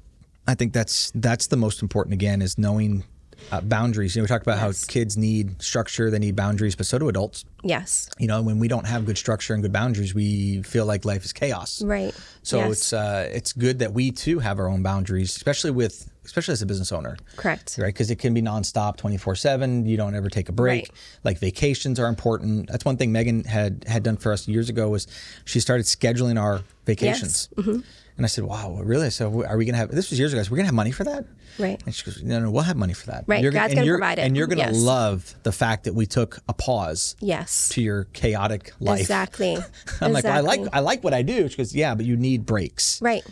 [0.46, 2.12] I think that's that's the most important.
[2.14, 3.04] Again, is knowing
[3.52, 4.14] uh, boundaries.
[4.14, 4.84] You know, we talked about Yes.
[4.86, 7.44] how kids need structure, they need boundaries, but so do adults.
[7.62, 8.08] Yes.
[8.18, 11.24] You know, when we don't have good structure and good boundaries, we feel like life
[11.24, 11.82] is chaos.
[11.82, 12.14] Right.
[12.42, 12.70] So Yes.
[12.72, 16.62] it's uh, it's good that we too have our own boundaries, especially with especially as
[16.62, 17.16] a business owner.
[17.36, 17.76] Correct.
[17.78, 17.88] right?
[17.88, 19.86] Because it can be nonstop, twenty four seven.
[19.86, 20.82] You don't ever take a break.
[20.84, 20.90] Right.
[21.24, 22.68] Like vacations are important.
[22.70, 25.06] That's one thing Megan had had done for us years ago was
[25.44, 27.48] she started scheduling our vacations.
[27.56, 27.80] Mm-hmm.
[28.16, 29.10] And I said, "Wow, really?
[29.10, 29.90] So are we gonna have?
[29.90, 30.42] This was years ago.
[30.42, 31.24] So we're gonna have money for that?"
[31.58, 31.82] Right.
[31.84, 33.24] And she goes, "No, no, we'll have money for that.
[33.26, 34.22] Right, You're God's and gonna you're- provide it.
[34.22, 34.76] And you're gonna Yes.
[34.76, 37.68] love the fact that we took a pause Yes.
[37.70, 39.00] to your chaotic life.
[39.00, 39.58] Exactly.
[40.00, 41.48] I'm like, well, I like I like what I do.
[41.48, 43.24] She goes, "Yeah, but you need breaks." Right.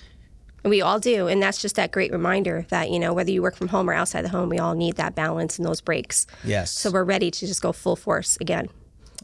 [0.64, 1.26] We all do.
[1.28, 3.92] And that's just that great reminder that, you know, whether you work from home or
[3.94, 6.24] outside the home, we all need that balance and those breaks.
[6.44, 6.70] Yes.
[6.70, 8.68] So we're ready to just go full force again.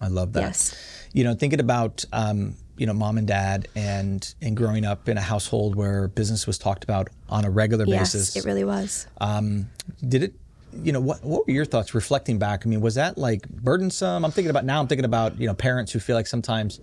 [0.01, 0.41] I love that.
[0.43, 0.75] Yes.
[1.13, 5.19] You know, thinking about um, you know mom and dad and and growing up in
[5.19, 8.37] a household where business was talked about on a regular Yes, basis.
[8.37, 9.07] it really was.
[9.21, 9.69] um,
[10.07, 10.35] did it
[10.83, 12.65] you know, what what were your thoughts reflecting back?
[12.65, 14.23] I mean, was that like burdensome?
[14.25, 14.81] I'm thinking about now.
[14.81, 16.79] I'm thinking about you know parents who feel like sometimes,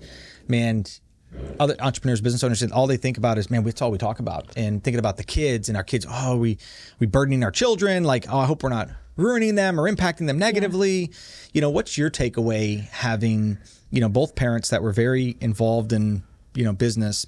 [0.47, 0.85] man.
[1.59, 4.19] Other entrepreneurs, business owners, and all they think about is, man, that's all we talk
[4.19, 4.45] about.
[4.57, 6.57] And thinking about the kids and our kids, oh, we
[6.99, 8.05] we burdening our children.
[8.05, 11.11] Like, oh, I hope we're not ruining them or impacting them negatively.
[11.53, 13.57] You know, what's your takeaway having,
[13.91, 17.25] you know, both parents that were very involved in, you know, business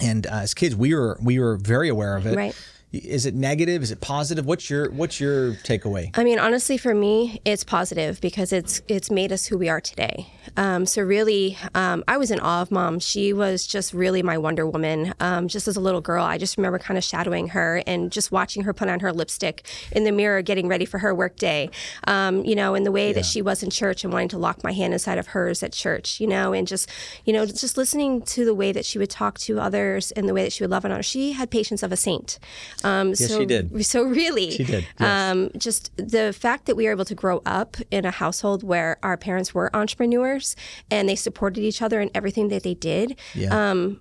[0.00, 2.36] and uh, as kids we were we were very aware of it.
[2.36, 2.56] Right.
[2.92, 3.82] Is it negative?
[3.82, 4.44] Is it positive?
[4.44, 6.10] What's your what's your takeaway?
[6.18, 9.80] I mean, honestly, for me, it's positive because it's it's made us who we are
[9.80, 10.26] today.
[10.58, 12.98] Um, so really, um, I was in awe of mom.
[12.98, 15.14] She was just really my Wonder Woman.
[15.20, 18.30] Um, just as a little girl, I just remember kind of shadowing her and just
[18.30, 21.70] watching her put on her lipstick in the mirror, getting ready for her work day.
[22.06, 23.14] Um, you know, in the way Yeah.
[23.14, 25.72] that she was in church and wanting to lock my hand inside of hers at
[25.72, 26.20] church.
[26.20, 26.90] You know, and just
[27.24, 30.34] you know, just listening to the way that she would talk to others and the
[30.34, 31.06] way that she would love on others.
[31.06, 32.38] She had patience of a saint.
[32.84, 33.84] Um, Yes, so, she did.
[33.84, 35.32] So really, She did, yes.
[35.32, 38.98] um, just the fact that we were able to grow up in a household where
[39.02, 40.56] our parents were entrepreneurs
[40.90, 43.18] and they supported each other in everything that they did.
[43.34, 43.70] Yeah.
[43.70, 44.00] Um,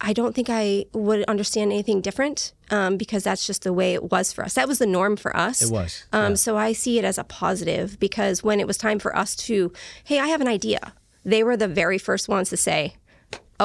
[0.00, 4.10] I don't think I would understand anything different um, because that's just the way it
[4.10, 4.54] was for us.
[4.54, 5.62] That was the norm for us.
[5.62, 6.36] It was, Um, yeah.
[6.36, 9.72] So I see it as a positive because when it was time for us to,
[10.04, 10.92] hey, I have an idea,
[11.24, 12.96] they were the very first ones to say,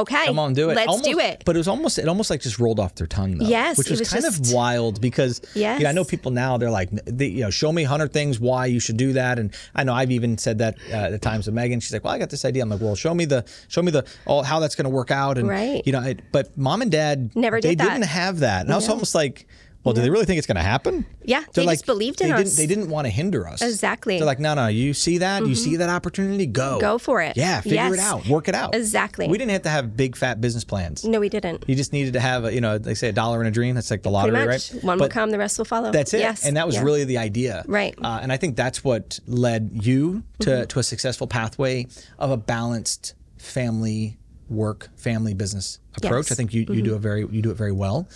[0.02, 0.76] okay, Come on, do it.
[0.76, 1.44] Let's Almost- do it.
[1.46, 3.46] But it was almost it almost like just rolled off their tongue though.
[3.48, 5.82] Yes, which was, was kind of wild because Yes.
[5.82, 8.66] know, I know people now they're like they, you know show me hundred things why
[8.68, 11.56] you should do that and I know I've even said that uh, at times with
[11.56, 11.80] Megan.
[11.80, 12.64] She's like, well, I got this idea.
[12.64, 15.12] I'm like, well, show me the show me the all how that's going to work
[15.12, 15.82] out and Right.
[15.86, 16.02] you know.
[16.02, 17.94] It, but mom and dad Never they did that.
[17.94, 19.48] didn't have that, and I was almost like.
[19.84, 21.06] Well, do they really think it's going to happen?
[21.24, 22.44] Yeah, They're they like, just believed in they us.
[22.44, 23.62] Didn't, they didn't want to hinder us.
[23.62, 24.16] Exactly.
[24.16, 24.20] Mm-hmm.
[24.20, 25.48] They're like, no, no, you see that?
[25.48, 26.46] You see that opportunity?
[26.48, 26.80] Go.
[26.82, 27.38] Go for it.
[27.38, 28.28] Yeah, figure it out.
[28.28, 28.76] Work it out.
[28.76, 29.30] Exactly.
[29.30, 31.06] We didn't have to have big, fat business plans.
[31.06, 31.64] no, we didn't.
[31.68, 33.76] You just needed to have, a, you know, they say a dollar in a dream.
[33.76, 34.76] That's like the lottery, right?
[34.82, 35.92] One will come, the rest will follow.
[35.92, 36.20] That's it.
[36.20, 36.46] Yes.
[36.46, 36.84] And that was Yeah.
[36.84, 37.64] really the idea.
[37.66, 37.96] Right.
[38.04, 40.68] Uh, and I think that's what led you to, Mm-hmm.
[40.68, 41.88] to a successful pathway
[42.18, 44.18] of a balanced family
[44.50, 46.26] work, family business approach.
[46.26, 46.32] Yes.
[46.32, 46.74] I think you, Mm-hmm.
[46.74, 48.08] you do a very you do it very well.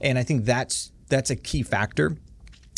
[0.00, 2.16] And I think that's that's a key factor.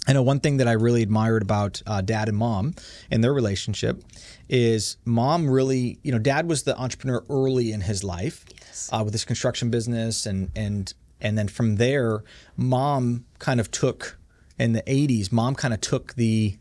[0.06, 2.74] I know one thing that I really admired about uh, dad and mom
[3.10, 4.02] and their relationship
[4.50, 8.44] is mom really, you know, dad was the entrepreneur early in his life
[8.92, 12.22] uh, with his construction business, and and and then from there,
[12.56, 14.18] mom kind of took
[14.58, 15.32] in the '80s.
[15.32, 16.58] Mom kind of took the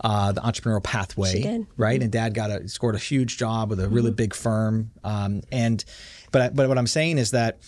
[0.00, 1.42] uh, the entrepreneurial pathway,
[1.76, 2.02] right?
[2.02, 5.84] And dad got a scored a huge job with a really big firm, um, and
[6.32, 7.58] but I- but what I'm saying is that,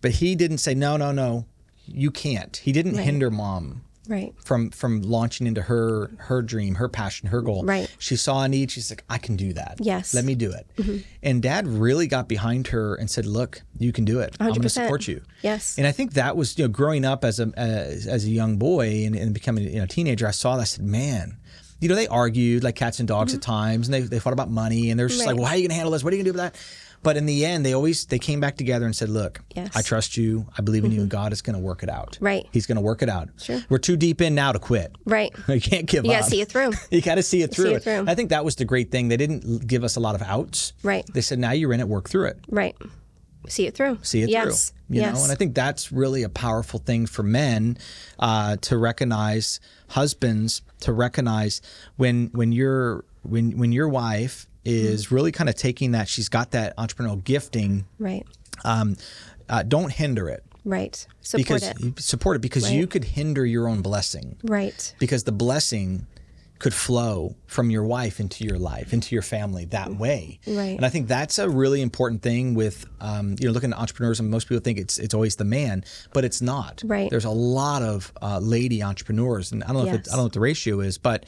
[0.00, 1.46] but he didn't say no, no, no,
[1.86, 2.56] you can't.
[2.56, 4.34] He didn't hinder mom Right.
[4.44, 7.64] from from launching into her her dream, her passion, her goal.
[7.64, 7.88] Right.
[7.98, 8.70] She saw a need.
[8.70, 9.78] She's like, I can do that.
[9.80, 10.08] Yes.
[10.08, 10.16] Mm-hmm.
[10.18, 11.04] Let me do it.
[11.22, 14.36] And Dad really got behind her and said, Look, you can do it.
[14.38, 15.22] I'm going to support you.
[15.42, 15.78] Yes.
[15.78, 18.58] And I think that was you know growing up as a as, as a young
[18.58, 20.26] boy and, and becoming you know a teenager.
[20.28, 20.62] I saw that.
[20.62, 21.38] I said, Man.
[21.80, 24.48] You know, they argued like cats and dogs at times, and they, they fought about
[24.50, 25.38] money, and they're just like, Mm-hmm.
[25.40, 26.02] "Well, how are you going to handle this?
[26.04, 26.60] What are you going to do with that?"
[27.04, 29.76] But in the end, they always they came back together and said, "Look, Yes.
[29.76, 30.46] I trust you.
[30.58, 32.18] I believe in you, and God is going to work it out.
[32.20, 32.46] Right.
[32.50, 33.28] He's going to work it out.
[33.40, 33.60] Sure.
[33.68, 34.96] We're too deep in now to quit.
[35.04, 35.32] Right.
[35.48, 36.18] You can't give You up.
[36.20, 36.72] gotta see it through.
[36.90, 37.66] You got to see it through.
[37.66, 38.04] See it through.
[38.08, 39.08] I think that was the great thing.
[39.08, 40.72] They didn't give us a lot of outs.
[40.82, 41.04] Right.
[41.14, 41.86] They said, "Now you're in it.
[41.88, 42.38] Work through it.
[42.48, 42.74] Right.
[43.46, 43.98] See it through.
[44.02, 44.70] See it yes.
[44.70, 45.14] through." You yes.
[45.14, 47.76] know, and I think that's really a powerful thing for men
[48.18, 49.60] uh, to recognize.
[49.88, 51.60] Husbands to recognize
[51.96, 56.08] when when your when when your wife is really kind of taking that.
[56.08, 57.86] She's got that entrepreneurial gifting.
[57.98, 58.26] right.
[58.64, 58.96] Um,
[59.48, 60.42] uh, don't hinder it.
[60.64, 61.06] Right.
[61.20, 62.00] Support because it.
[62.00, 64.94] support it because you could hinder your own blessing Right.
[64.98, 66.06] because the blessing
[66.60, 70.76] could flow from your wife into your life into your family that way Right.
[70.76, 74.18] and i think that's a really important thing with um, you know looking at entrepreneurs
[74.20, 77.10] and most people think it's it's always the man but it's not Right.
[77.10, 80.18] there's a lot of uh, lady entrepreneurs and i don't know if it, i don't
[80.18, 81.26] know what the ratio is but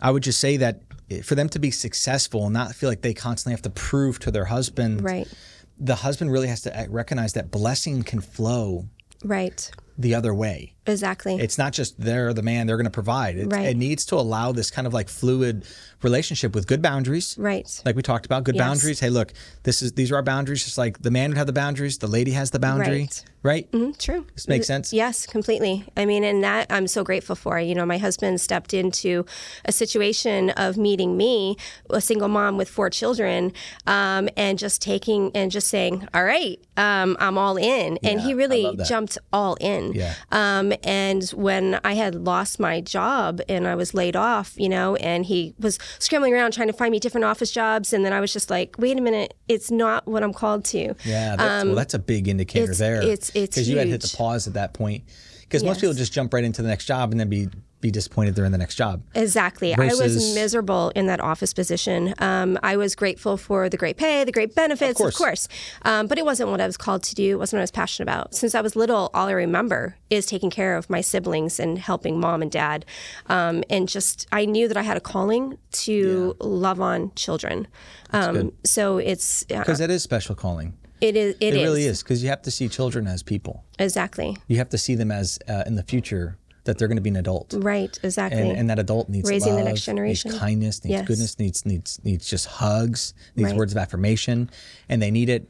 [0.00, 0.80] i would just say that
[1.22, 4.30] for them to be successful and not feel like they constantly have to prove to
[4.30, 5.28] their husband Right.
[5.78, 8.86] the husband really has to recognize that blessing can flow
[9.24, 9.70] Right.
[9.98, 11.36] the other way Exactly.
[11.36, 13.66] it's not just they're the man they're going to provide it, Right.
[13.66, 15.64] it needs to allow this kind of like fluid
[16.02, 17.68] relationship with good boundaries right.
[17.84, 18.64] like we talked about good Yes.
[18.66, 19.32] boundaries hey look
[19.64, 22.06] this is these are our boundaries just like the man would have the boundaries the
[22.06, 23.24] lady has the boundary Right.
[23.42, 24.26] right Mm, True.
[24.34, 24.92] This makes sense?
[24.92, 25.84] Yes, completely.
[25.96, 27.58] I mean, and that I'm so grateful for.
[27.60, 29.24] You know, my husband stepped into
[29.64, 31.56] a situation of meeting me,
[31.90, 33.52] a single mom with four children,
[33.86, 38.26] um, and just taking and just saying, "All right, um, I'm all in." and Yeah,
[38.26, 39.92] he really jumped all in.
[39.92, 40.14] Yeah.
[40.32, 44.96] Um, and when I had lost my job and I was laid off, you know,
[44.96, 48.20] and he was scrambling around trying to find me different office jobs, and then I
[48.20, 51.74] was just like, "Wait a minute, it's not what I'm called to." yeah that's, well
[51.74, 54.54] that's a big indicator Um, it's- there it's- it's you had hit the pause at
[54.54, 55.04] that point.
[55.42, 57.48] Because most people just jump right into the next job and then be
[57.80, 59.02] be disappointed they're in the next job.
[59.14, 59.74] Exactly.
[59.74, 62.14] I was miserable in that office position.
[62.18, 65.14] Um, I was grateful for the great pay, the great benefits, course.
[65.14, 65.48] of course.
[65.82, 67.32] Um, but it wasn't what I was called to do.
[67.32, 68.34] It wasn't what I was passionate about.
[68.34, 72.20] Since I was little, all I remember is taking care of my siblings and helping
[72.20, 72.84] mom and dad.
[73.26, 77.66] Um, and just, I knew that I had a calling to love on children.
[78.12, 80.74] Um, so it's, uh, Because that is special calling.
[81.00, 83.64] it is, It really is because you have to see children as people.
[83.78, 84.36] Exactly.
[84.48, 87.10] You have to see them as uh, in the future that they're going to be
[87.10, 87.54] an adult.
[87.56, 87.98] Right.
[88.02, 88.40] Exactly.
[88.40, 90.30] And, and that adult needs Raising the love, next generation.
[90.30, 91.06] needs kindness, needs Yes.
[91.08, 93.56] goodness, needs needs needs just hugs, needs Right.
[93.58, 94.50] words of affirmation,
[94.88, 95.48] and they need it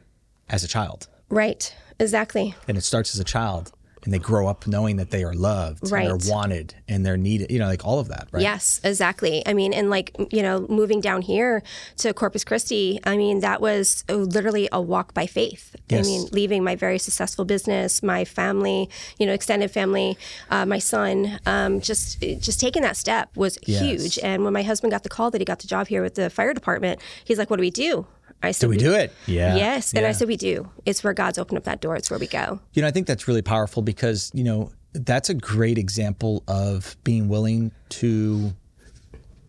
[0.49, 1.09] as a child.
[1.29, 1.75] right.
[1.99, 2.55] Exactly.
[2.67, 3.73] And it starts as a child,
[4.05, 6.07] and they grow up knowing that they are loved, and Right.
[6.07, 7.51] they're wanted, and they're needed.
[7.51, 8.43] You know, like all of that, right?
[8.43, 9.43] Yes, exactly.
[9.47, 11.63] I mean, and like, you know, moving down here
[11.99, 15.77] to Corpus Christi, I mean, that was literally a walk by faith.
[15.89, 16.07] Yes.
[16.07, 20.17] I mean, leaving my very successful business, my family, you know, extended family,
[20.51, 23.83] uh, my son, um, just just taking that step was Yes.
[23.83, 24.19] huge.
[24.23, 26.31] And when my husband got the call that he got the job here with the
[26.31, 28.07] fire department, he's like, "What do we do?"
[28.43, 29.13] I said, Do we do it?
[29.27, 29.57] Yeah.
[29.57, 30.71] Yes, and I said, "We do.
[30.87, 31.97] It's where God's opened up that door.
[31.97, 35.29] It's where we go." You know, I think that's really powerful because, you know, that's
[35.29, 38.53] a great example of being willing to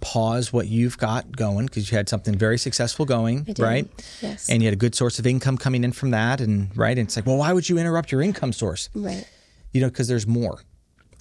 [0.02, 3.60] pause what you've got going because you had something very successful going, did.
[3.60, 3.88] right?
[4.22, 4.50] Yes.
[4.50, 6.42] And you had a good source of income coming in from that.
[6.42, 6.98] And, right.
[6.98, 8.90] And it's like, well, why would you interrupt your income source?
[8.94, 9.26] Right.
[9.72, 10.64] You know, because there's more.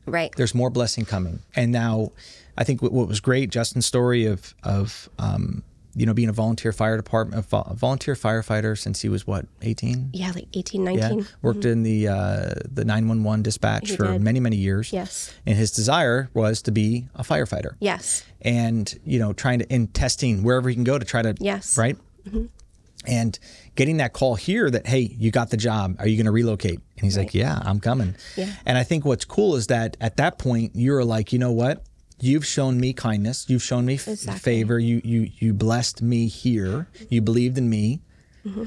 [0.06, 0.34] Right.
[0.36, 1.40] There's more blessing coming.
[1.54, 2.10] And now,
[2.56, 5.62] I think what, what was great, Justin's story of, of, um,
[5.94, 9.26] you know, being a volunteer fire department, a vo- a volunteer firefighter since he was
[9.26, 10.10] what, 18?
[10.12, 11.26] yeah, like 18, Yeah, 19.
[11.42, 14.20] worked in the uh, the nine one one dispatch He for did.
[14.20, 14.92] many many years.
[14.92, 15.32] Yes.
[15.46, 17.72] and his desire was to be a firefighter.
[17.80, 18.24] Yes.
[18.42, 21.76] and you know, trying to in testing wherever he can go to try to Yes.
[21.76, 21.96] right,
[23.06, 23.38] and
[23.76, 25.96] getting that call here that hey, you got the job.
[25.98, 26.80] Are you going to relocate?
[26.96, 28.14] And he's like, Yeah, I'm coming.
[28.36, 28.52] Yeah.
[28.66, 31.82] And I think what's cool is that at that point you're like, you know what.
[32.20, 33.46] You've shown me kindness.
[33.48, 34.40] You've shown me f- Exactly.
[34.40, 34.78] favor.
[34.78, 36.88] You you you blessed me here.
[37.08, 38.02] You believed in me.
[38.44, 38.64] Mm-hmm.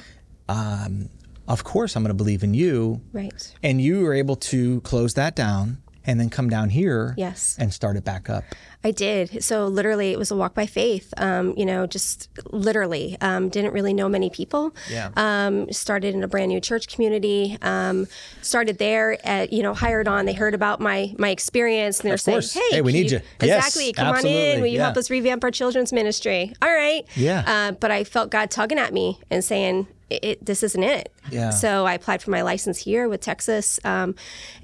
[0.50, 1.10] Um,
[1.48, 3.02] of course, I'm going to believe in you.
[3.12, 3.54] Right.
[3.62, 7.56] And you were able to close that down and then come down here Yes.
[7.60, 8.44] and start it back up.
[8.84, 9.42] I did.
[9.44, 11.14] So literally, it was a walk by faith.
[11.16, 14.76] Um, you know, just literally, um, didn't really know many people.
[14.92, 15.10] Yeah.
[15.16, 17.58] Um, started in a brand new church community.
[17.62, 18.08] Um,
[18.42, 19.18] started there.
[19.26, 20.26] At, you know, hired on.
[20.26, 23.68] They heard about my my experience, and they're saying, "Hey, Hey, we need you." Yes,
[23.68, 23.94] Exactly.
[23.94, 24.60] Come on in.
[24.60, 26.54] Will you help us revamp our children's ministry?
[26.62, 27.06] All right.
[27.16, 27.44] Yeah.
[27.48, 29.88] Uh, but I felt God tugging at me and saying.
[30.10, 31.12] It, it- this isn't it.
[31.32, 31.50] Yeah.
[31.52, 34.16] So I applied for my license here with Texas, um,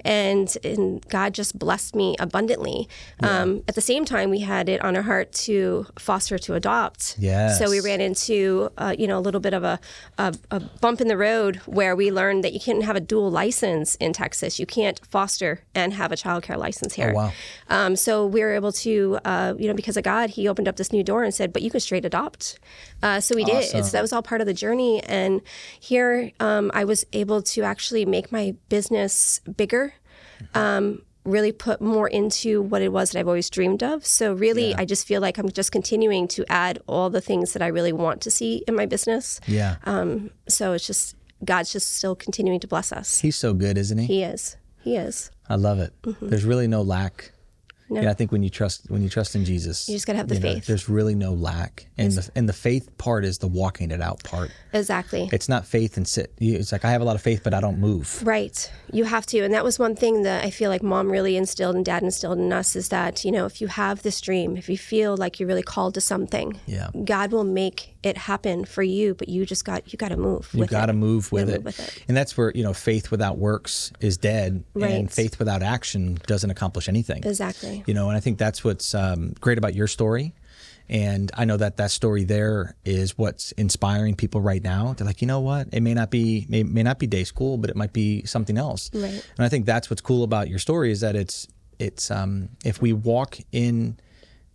[0.04, 2.88] and, and God just blessed me abundantly.
[3.22, 7.16] Um, at the same time, we had it on our heart to foster to adopt.
[7.18, 7.58] Yes.
[7.58, 9.80] So we ran into uh, you know a little bit of a,
[10.18, 13.30] a, a bump in the road where we learned that you can't have a dual
[13.30, 14.58] license in Texas.
[14.58, 17.12] You can't foster and have a child care license here.
[17.14, 17.32] Oh, wow.
[17.68, 20.76] Um, so we were able to, uh, you know, because of God, He opened up
[20.76, 22.58] this new door and said, "But you can straight adopt."
[23.02, 23.64] Uh, so we did.
[23.64, 23.84] Awesome.
[23.84, 25.02] So that was all part of the journey.
[25.04, 25.40] And
[25.78, 29.94] here, um, I was able to actually make my business bigger.
[30.54, 34.06] Um, really put more into what it was that I've always dreamed of.
[34.06, 37.62] So really, I just feel like I'm just continuing to add all the things that
[37.62, 39.40] I really want to see in my business.
[39.46, 39.76] Yeah.
[39.84, 43.20] Um, so it's just God's just still continuing to bless us.
[43.20, 44.06] He's so good, isn't he?
[44.06, 44.56] He is.
[44.82, 45.30] He is.
[45.48, 45.92] I love it.
[46.20, 47.32] There's really no lack.
[47.90, 48.00] No.
[48.00, 50.28] Yeah, I think when you trust when you trust in Jesus, You just gotta have
[50.28, 50.66] the know, faith.
[50.66, 54.22] There's really no lack, and the and the faith part is the walking it out
[54.22, 54.50] part.
[54.72, 55.28] Exactly.
[55.32, 56.32] It's not faith and sit.
[56.38, 58.24] It's like I have a lot of faith, but I don't move.
[58.24, 58.70] Right.
[58.92, 59.40] You have to.
[59.40, 62.38] And that was one thing that I feel like mom really instilled and dad instilled
[62.38, 65.40] in us is that, you know, if you have this dream, if you feel like
[65.40, 66.90] you're really called to something, Yeah.
[67.04, 70.48] God will make it happen for you, but you just got you got to move.
[70.54, 71.62] You got to move with it.
[71.62, 72.02] with it.
[72.08, 74.90] and that's where you know faith without works is dead, right.
[74.92, 77.22] and faith without action doesn't accomplish anything.
[77.24, 77.79] Exactly.
[77.86, 80.34] You know, and I think that's what's um, great about your story.
[80.88, 84.92] And I know that that story there is what's inspiring people right now.
[84.94, 85.68] They're like, you know what?
[85.72, 88.58] It may not be may, may not be day school, but it might be something
[88.58, 88.90] else.
[88.92, 89.24] Right.
[89.36, 91.46] And I think that's what's cool about your story is that it's
[91.78, 93.98] it's um, if we walk in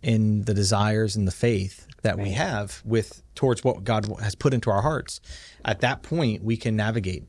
[0.02, 4.52] in the desires and the faith that we have with towards what God has put
[4.52, 5.20] into our hearts,
[5.64, 7.24] at that point we can navigate,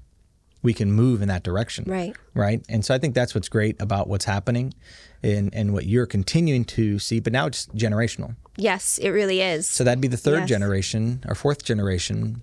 [0.61, 2.13] we can move in that direction Right.
[2.33, 2.61] right?
[2.67, 4.73] And so I think that's what's great about what's happening
[5.23, 8.35] and, and what you're continuing to see, but now it's generational.
[8.55, 9.67] Yes, it really is.
[9.67, 10.49] So that'd be the third Yes.
[10.49, 12.41] generation or fourth generation.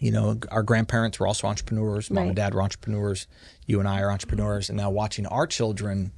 [0.00, 2.26] You know, our grandparents were also entrepreneurs, mom Right.
[2.28, 3.26] and dad were entrepreneurs,
[3.66, 6.12] you and I are entrepreneurs, and now watching our children,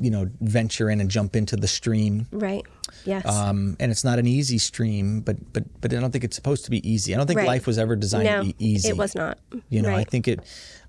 [0.00, 2.26] you know, venture in and jump into the stream.
[2.30, 2.64] right.
[3.04, 3.26] Yes.
[3.26, 6.64] Um, and it's not an easy stream, but but but I don't think it's supposed
[6.64, 7.14] to be easy.
[7.14, 7.46] I don't think Right.
[7.46, 8.88] life was ever designed no, to be easy.
[8.88, 9.38] it was not.
[9.68, 10.40] You know, I think it.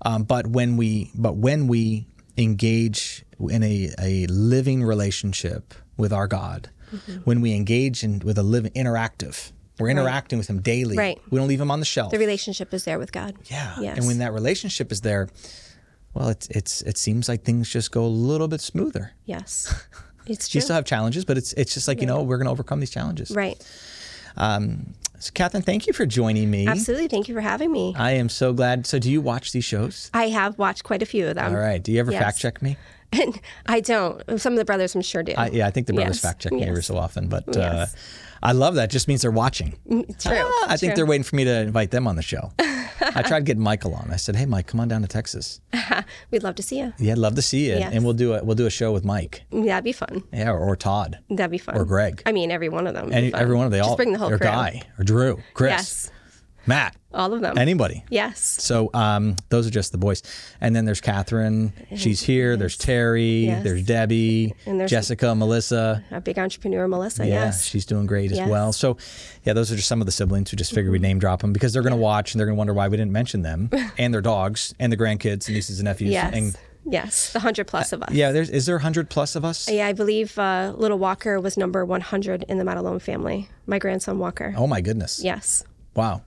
[0.02, 2.06] Um, but when we, but when we
[2.38, 7.18] engage in a, a living relationship with our God, Mm-hmm.
[7.22, 10.96] when we engage in with a living interactive, we're interacting with Him daily.
[10.96, 11.20] Right.
[11.30, 12.10] We don't leave Him on the shelf.
[12.10, 13.36] The relationship is there with God.
[13.44, 13.76] yeah.
[13.80, 13.96] Yes.
[13.96, 15.28] And when that relationship is there,
[16.14, 19.12] well, it's it's it seems like things just go a little bit smoother.
[19.24, 19.72] yes.
[20.26, 20.58] It's true.
[20.58, 22.80] You still have challenges, but it's it's just like you know we're going to overcome
[22.80, 23.30] these challenges.
[23.30, 23.56] right.
[25.20, 26.66] So, Cathryn, thank you for joining me.
[26.66, 27.06] Absolutely.
[27.08, 27.94] Thank you for having me.
[27.96, 28.86] I am so glad.
[28.86, 30.10] So, do you watch these shows?
[30.14, 31.52] I have watched quite a few of them.
[31.54, 31.82] All right.
[31.82, 32.22] Do you ever Yes.
[32.22, 32.76] fact check me?
[33.12, 34.22] And I don't.
[34.40, 35.34] Some of the brothers I'm sure do.
[35.36, 36.22] I, yeah, I think the brothers Yes.
[36.22, 37.86] fact check me every so often, but uh,
[38.42, 38.88] I love that.
[38.90, 39.74] Just means they're watching.
[39.90, 40.06] True.
[40.34, 42.52] Ah, I think they're waiting for me to invite them on the show.
[43.00, 44.10] I tried getting Michael on.
[44.12, 45.60] I said, "Hey, Mike, come on down to Texas.
[46.30, 46.92] We'd love to see you.
[46.98, 47.92] Yeah, I'd love to see you, Yes.
[47.94, 50.22] and we'll do a we'll do a show with Mike, That'd be fun.
[50.32, 51.76] yeah, or, or Todd, That'd be fun.
[51.76, 53.04] or Greg, I mean, every one of them.
[53.06, 53.40] would be any fun.
[53.40, 54.46] every one of they Just all bring the whole or crew.
[54.46, 56.10] Guy or Drew, Chris, Yes.
[56.66, 57.56] Matt, All of them.
[57.58, 58.04] anybody.
[58.10, 58.38] yes.
[58.40, 60.22] So um, those are just the boys,
[60.60, 61.72] and then there's Cathryn.
[61.96, 62.56] She's here.
[62.56, 63.46] There's Terry.
[63.46, 63.64] Yes.
[63.64, 64.54] There's Debbie.
[64.66, 66.04] And there's- Jessica, Melissa.
[66.10, 67.26] A big entrepreneur, Melissa.
[67.26, 67.64] Yeah, yes.
[67.64, 68.48] she's doing great as Yes.
[68.48, 68.72] well.
[68.72, 68.96] So,
[69.44, 70.52] yeah, those are just some of the siblings.
[70.52, 72.56] We just figured we'd name drop them because they're going to watch and they're going
[72.56, 75.78] to wonder why we didn't mention them and their dogs and the grandkids and nieces
[75.80, 76.10] and nephews.
[76.12, 76.34] Yes.
[76.34, 77.32] And yes.
[77.32, 78.12] The hundred plus of us.
[78.12, 79.68] yeah, there's is there a hundred plus of us?
[79.70, 83.48] Yeah, I believe uh, little Walker was number 100 in the Madelone family.
[83.66, 84.54] My grandson Walker.
[84.56, 85.22] Oh my goodness!
[85.24, 85.64] Yes.
[85.94, 86.22] Wow.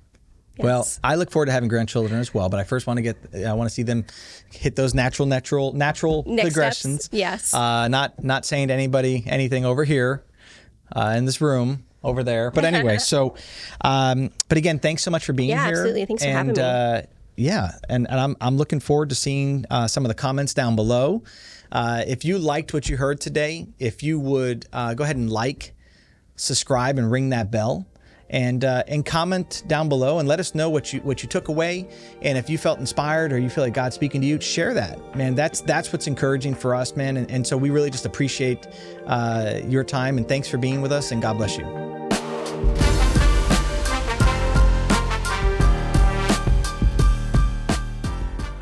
[0.58, 3.18] Well, I look forward to having grandchildren as well, but I first want to get
[3.46, 4.06] I want to see them
[4.52, 7.06] hit those natural, natural, natural Next progressions.
[7.06, 7.54] steps, yes.
[7.54, 10.24] Uh, not not saying to anybody anything over here,
[10.96, 12.52] uh, in this room over there.
[12.52, 13.36] But anyway, so,
[13.82, 15.76] um, but again, thanks so much for being Yeah, here.
[15.76, 16.06] absolutely.
[16.06, 16.62] Thanks for and, having me.
[16.62, 17.02] Uh,
[17.36, 20.76] yeah, and, and I'm I'm looking forward to seeing uh, some of the comments down
[20.76, 21.24] below.
[21.72, 25.32] Uh, if you liked what you heard today, if you would uh, go ahead and
[25.32, 25.74] like,
[26.36, 27.88] subscribe, and ring that bell
[28.34, 31.48] and uh, and comment down below and let us know what you what you took
[31.48, 31.88] away.
[32.22, 35.16] And if you felt inspired or you feel like God's speaking to you share that.
[35.16, 37.16] Man that's that's what's encouraging for us man.
[37.16, 38.68] And, and so we really just appreciate
[39.06, 43.03] uh, your time and thanks for being with us and God bless you